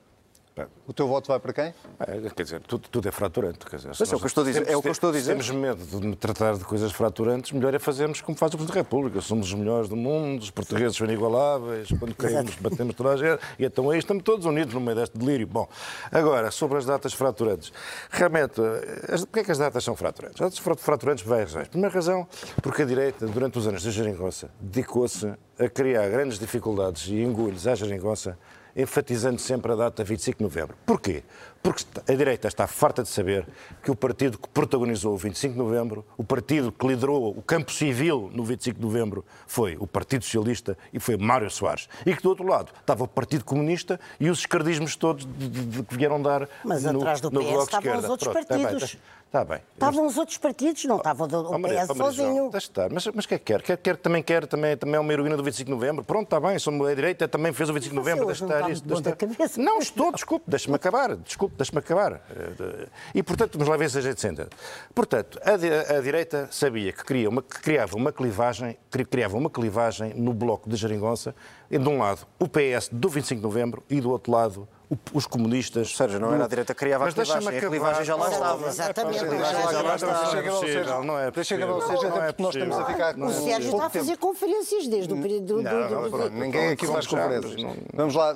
[0.88, 1.74] O teu voto vai para quem?
[2.00, 3.60] É, quer dizer, tudo, tudo é fraturante.
[3.66, 4.92] Quer dizer, Mas é o que eu estou a dizer, temos- é o que eu
[4.92, 5.24] estou a dizer.
[5.42, 8.76] Se temos medo de tratar de coisas fraturantes, melhor é fazermos como faz o Presidente
[8.76, 9.22] da República.
[9.22, 13.42] Somos os melhores do mundo, os portugueses são inigualáveis, quando queremos batemos toda a gente,
[13.60, 15.48] e então aí estamos todos unidos no meio deste delírio.
[15.48, 15.68] Bom,
[16.12, 17.72] agora, sobre as datas fraturantes.
[18.10, 20.36] Realmente, eh, as- porquê é que as datas são fraturantes?
[20.42, 21.68] As datas frat- fraturantes por várias razões.
[21.68, 22.28] Primeira razão,
[22.62, 27.66] porque a direita, durante os anos da geringonça, dedicou-se a criar grandes dificuldades e engulhos
[27.68, 28.38] à geringonça
[28.78, 30.78] enfatizando sempre a data 25 de novembro.
[30.86, 31.24] Porquê?
[31.64, 33.46] Porque a direita está farta de saber
[33.84, 37.72] que o partido que protagonizou o 25 de novembro, o partido que liderou o campo
[37.72, 41.90] civil no 25 de novembro, foi o Partido Socialista e foi Mário Soares.
[42.06, 45.66] E que do outro lado estava o Partido Comunista e os escardismos todos de, de-
[45.66, 48.84] de que vieram dar Mas no, atrás do no PS estavam os outros Pronto, partidos.
[48.84, 49.00] está-
[49.38, 49.62] Está bem.
[49.74, 52.50] Estavam os outros partidos, não estava o Oh, Maria- PS oh, sozinho.
[52.50, 52.90] Deixa estar.
[52.92, 53.62] Mas, mas o que é que quer?
[53.62, 56.04] quer, quer também quer, também, também é uma heroína do 25 de novembro.
[56.04, 58.26] Pronto, está bem, somos a direita, também fez o 25 de novembro.
[58.26, 58.88] Deixa estar isto.
[58.88, 59.16] deixa estar.
[59.16, 59.62] cabeça.
[59.62, 61.16] Não estou, desculpe, deixa-me acabar.
[61.18, 62.14] Desculpe, deixa-me acabar.
[62.36, 64.48] Eh, E, portanto, vamos lá ver se a gente senta.
[64.96, 70.14] Portanto, a, a direita sabia que, uma, que criava uma clivagem, cri- criava uma clivagem
[70.16, 71.36] no bloco de Jeringonça,
[71.70, 74.68] de um lado o PS do 25 de novembro e do outro lado
[75.14, 75.96] os comunistas.
[75.96, 77.70] Sérgio, não era a direita que criava a Mas deixa-me clivagem, a acabar.
[77.70, 78.68] clivagem já lá estava.
[78.68, 79.20] Exatamente.
[79.20, 80.42] A clivagem já lá estava.
[80.42, 81.04] Deixa Sérgio.
[81.04, 81.56] não é Deixa.
[81.56, 84.18] Sérgio, Não até é porque nós estamos a ficar com O Sérgio está a fazer
[84.18, 86.30] conferências desde o período do, do, Não.
[86.30, 87.56] Ninguém aqui faz conferências.
[87.94, 88.34] Vamos lá,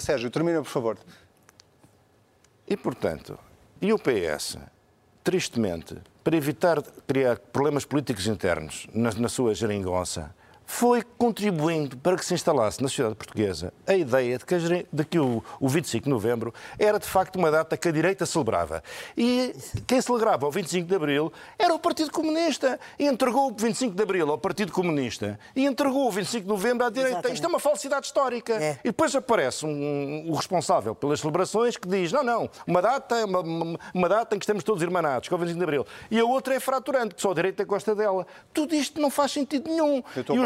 [0.00, 0.98] Sérgio, termina, por favor.
[2.66, 3.38] E, portanto,
[3.80, 4.56] e o PS,
[5.22, 10.34] tristemente, para evitar criar problemas políticos internos na, na sua geringonça,
[10.66, 14.56] foi contribuindo para que se instalasse na sociedade portuguesa a ideia de que,
[14.92, 18.24] de que o, o 25 de novembro era de facto uma data que a direita
[18.24, 18.82] celebrava.
[19.16, 19.54] E
[19.86, 22.80] quem celebrava o 25 de abril era o Partido Comunista.
[22.98, 26.86] E entregou o 25 de abril ao Partido Comunista e entregou o 25 de novembro
[26.86, 27.10] à direita.
[27.18, 27.34] Exatamente.
[27.34, 28.54] Isto é uma falsidade histórica.
[28.54, 28.78] É.
[28.82, 33.40] E depois aparece um, o responsável pelas celebrações que diz: não, não, uma data, uma,
[33.40, 35.86] uma- uma data em que estamos todos irmanados, que é o 25 de Abril.
[36.10, 38.26] E a outra é fraturante, que só a direita gosta dela.
[38.52, 40.02] Tudo isto não faz sentido nenhum.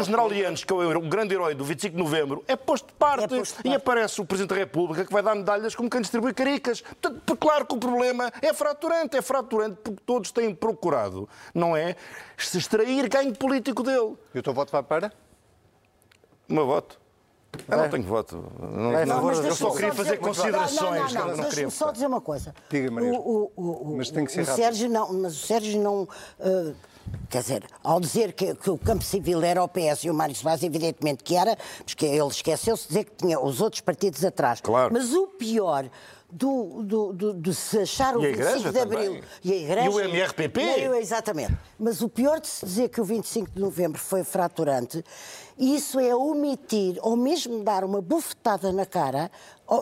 [0.09, 2.93] E general Lianos, que é o, grande herói do 25 de Novembro, é posto de
[2.93, 3.25] parte.
[3.25, 3.75] É posto de E parte.
[3.75, 6.81] aparece o Presidente da República que vai dar medalhas como quem distribui caricas.
[6.81, 9.15] Portanto, por- claro que o problema é fraturante.
[9.15, 11.95] É fraturante porque todos têm procurado, não é?
[12.37, 14.15] Se extrair ganho político dele.
[14.33, 15.13] E o teu voto vai para?
[16.49, 16.99] O meu voto?
[17.67, 18.43] Eu não tenho voto.
[18.59, 21.13] Não, não- favor eu só queria fazer Não, não, considerações.
[21.13, 22.53] Não, não, não, não só dizer uma coisa.
[22.69, 23.11] Diga, Maria.
[23.11, 24.63] O, o, o, Mas tem que ser o rápido.
[24.63, 26.07] Sérgio não, mas o Sérgio não.
[27.29, 30.35] Quer dizer, ao dizer que, que o campo civil era o PS e o Mário
[30.35, 34.61] Soares, evidentemente que era, porque ele esqueceu-se de dizer que tinha os outros partidos atrás.
[34.61, 34.93] Claro.
[34.93, 35.89] Mas o pior.
[36.31, 39.23] Do, do, do, de se achar o E a 25 Igreja de Abril também.
[39.43, 39.85] e a Igreja.
[39.85, 40.61] E o MRPP.
[40.61, 41.57] E Exatamente.
[41.79, 45.03] Mas o pior de se dizer que o 25 de novembro foi fraturante,
[45.59, 49.29] isso é omitir ou mesmo dar uma bufetada na cara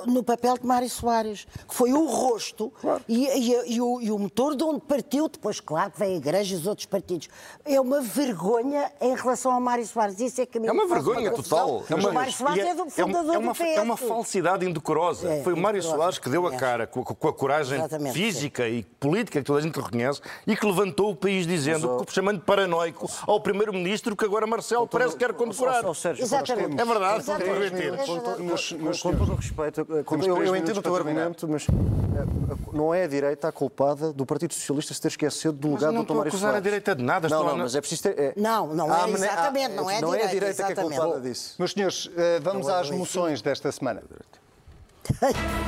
[0.06, 2.74] no papel de Mário Soares, que foi o rosto
[3.08, 6.18] e, e- e o, e o motor de onde partiu, depois, claro, que vem a
[6.18, 7.30] Igreja e os outros partidos.
[7.64, 10.20] É uma vergonha em relação ao Mário Soares.
[10.20, 11.86] Isso é que a mim É uma vergonha total.
[11.90, 13.78] o Mário Soares E é, do é fundador uma, é uma, do PS.
[13.78, 15.30] é uma falsidade indecorosa.
[15.36, 15.82] É, Foi o Mário.
[15.82, 16.58] Soares que deu a É.
[16.58, 20.20] cara com, a- com a coragem Exatamente, física e política que toda a gente reconhece
[20.46, 25.14] e que levantou o país dizendo, chamando de paranoico ao primeiro-ministro que agora Marcelo parece
[25.14, 25.67] que quer condecorar.
[25.86, 26.80] Ó, Sérgio, Exatamente.
[26.82, 27.24] É verdade.
[27.32, 27.34] É
[28.06, 28.44] Com, verdade.
[28.44, 32.56] meus com todo o respeito, com- Temos eu, eu entendo o teu argumento, mas eh,
[32.74, 35.92] não é a direita a culpada do Partido Socialista se ter esquecido do Mas legado
[35.94, 36.64] eu não do estou a acusar a Soares.
[36.64, 38.20] direita de nada, Não, não, mas é preciso ter...
[38.20, 40.84] é- Não, não é exatamente, não é a Não é a direita, direita que é
[40.84, 41.56] culpada disso.
[41.60, 44.04] Meus senhores, eh, vamos às moções desta semana.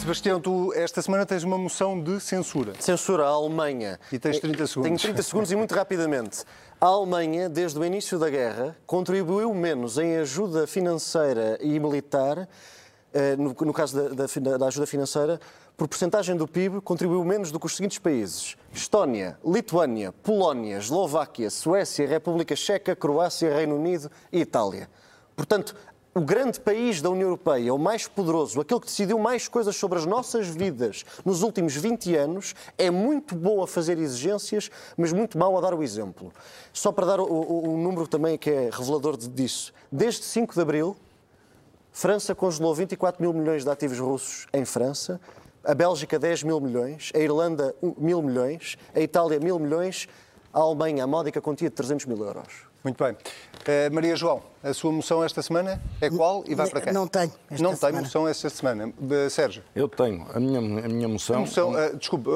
[0.00, 2.74] Sebastião, tu esta semana tens uma moção de censura.
[2.78, 3.98] Censura a Alemanha.
[4.12, 4.86] E tens 30 segundos.
[4.88, 6.44] Tenho 30 segundos e muito rapidamente.
[6.84, 12.46] A Alemanha, desde o início da guerra, contribuiu menos em ajuda financeira e militar,
[13.14, 15.40] eh, no, caso da ajuda financeira,
[15.78, 21.48] por porcentagem do PIB, contribuiu menos do que os seguintes países: Estónia, Lituânia, Polónia, Eslováquia,
[21.48, 24.90] Suécia, República Checa, Croácia, Reino Unido e Itália.
[25.34, 25.74] Portanto,
[26.14, 29.98] o grande país da União Europeia, o mais poderoso, aquele que decidiu mais coisas sobre
[29.98, 35.36] as nossas vidas nos últimos 20 anos, é muito bom a fazer exigências, mas muito
[35.36, 36.32] mau a dar o exemplo.
[36.72, 39.72] Só para dar o número também que é revelador disso.
[39.90, 40.96] Desde 5 de abril,
[41.90, 45.20] França congelou 24 mil milhões de ativos russos em França,
[45.64, 50.06] a Bélgica 10 mil milhões, a Irlanda 1 mil milhões, a Itália mil milhões,
[50.52, 52.73] a Alemanha a módica quantia de 300 mil euros.
[52.84, 53.16] Muito bem.
[53.66, 56.92] Eh, Maria João, a sua moção esta semana é qual e vai para quem?
[56.92, 58.00] Não tenho esta Não tem semana.
[58.02, 58.92] moção esta semana.
[59.10, 60.26] Eh, Sérgio, Eu tenho.
[60.34, 61.36] A minha, a minha moção.
[61.36, 62.28] a moção, eh, desculpe,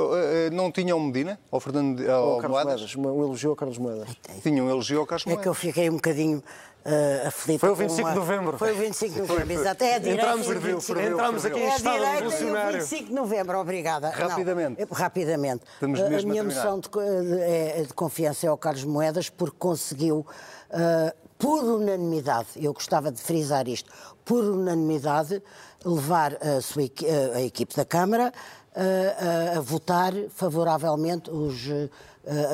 [0.51, 1.38] não tinham Medina?
[1.51, 2.80] Ou Fernando Ou ao Carlos Moedas?
[2.80, 4.09] Moedas, uma- um elogio ao Carlos Moedas.
[4.42, 5.59] Tinham elogio ao Carlos É que eu Moedas.
[5.59, 6.42] fiquei um bocadinho
[6.89, 7.61] eh, aflita.
[7.61, 8.59] Foi o com 25 uma- de novembro.
[8.59, 9.84] Foi o 25 de novembro, exato.
[9.84, 10.95] É a direita Entramos, ferveu, 25.
[10.99, 12.78] ferveu, Entramos aqui em É a estado direita e o revolucionário.
[12.80, 14.11] 25 de novembro, obrigada.
[14.18, 14.82] Não, Rapidamente.
[14.82, 15.64] é- rapidamente.
[15.74, 16.64] Estamos A- a mesmo a minha terminar.
[16.64, 20.26] noção de, de- é- de confiança é ao Carlos Moedas porque conseguiu,
[20.70, 23.91] ah, por unanimidade, eu gostava de frisar isto,
[24.24, 25.43] por unanimidade,
[25.84, 28.32] levar a, sua a- a equipe da Câmara
[28.74, 31.66] a, a votar favoravelmente os,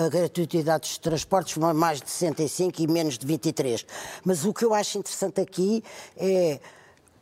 [0.05, 3.85] a gratuidade dos transportes, mais de 65 e menos de 23.
[4.25, 5.83] Mas o que eu acho interessante aqui
[6.17, 6.61] é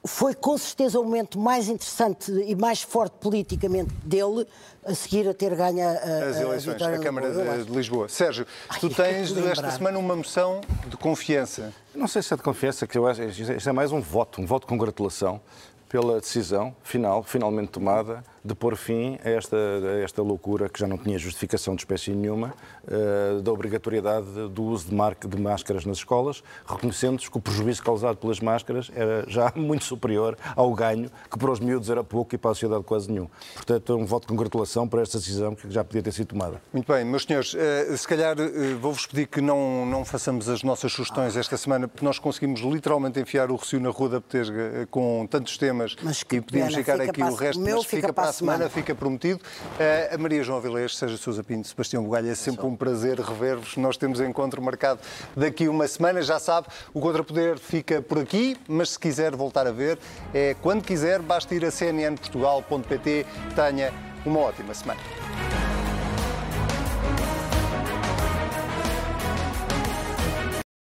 [0.05, 4.47] foi com certeza o momento mais interessante e mais forte politicamente dele
[4.85, 7.71] a seguir a ter ganho a, a, As a eleições, a no Câmara de, de
[7.71, 8.09] Lisboa.
[8.09, 8.45] Sérgio,
[8.81, 9.53] tu Ai, tens que lembrar.
[9.53, 11.73] esta semana uma moção de confiança.
[11.95, 14.47] Não sei se é de confiança, que eu acho isto é mais um voto, um
[14.47, 15.41] voto de congratulação
[15.89, 20.87] pela decisão final, finalmente tomada, de pôr fim a esta, a esta loucura que já
[20.87, 22.55] não tinha justificação de espécie nenhuma,
[22.89, 27.83] eh, da obrigatoriedade do uso de, marca, de máscaras nas escolas, reconhecendo-se que o prejuízo
[27.83, 32.35] causado pelas máscaras era já muito superior ao ganho, que para os miúdos era pouco
[32.35, 33.29] e para a sociedade quase nenhum.
[33.55, 36.61] Portanto, é um voto de congratulação para esta decisão que já podia ter sido tomada.
[36.73, 40.65] Muito bem, meus senhores, eh, se calhar eh, vou-vos pedir que não, não façamos as
[40.65, 44.89] nossas sugestões esta semana, porque nós conseguimos literalmente enfiar o Recio na Rua da Petesga
[44.91, 47.77] com tantos temas Mas que e podíamos ficar fica aqui para o resto, o meu
[47.77, 49.41] mas fica, para a semana, fica prometido.
[49.79, 53.77] Eh, a Maria João Avilés, Sérgio Sousa Pinto, Sebastião Bugalho, é sempre um prazer rever-vos.
[53.77, 55.01] Nós temos encontro marcado
[55.37, 59.73] daqui uma semana, já sabe, o Contrapoder fica por aqui, mas se quiser voltar a
[59.73, 59.99] ver,
[60.33, 63.27] é quando quiser, basta ir a cnnportugal.pt.
[63.55, 63.93] Tenha
[64.25, 65.72] uma ótima semana.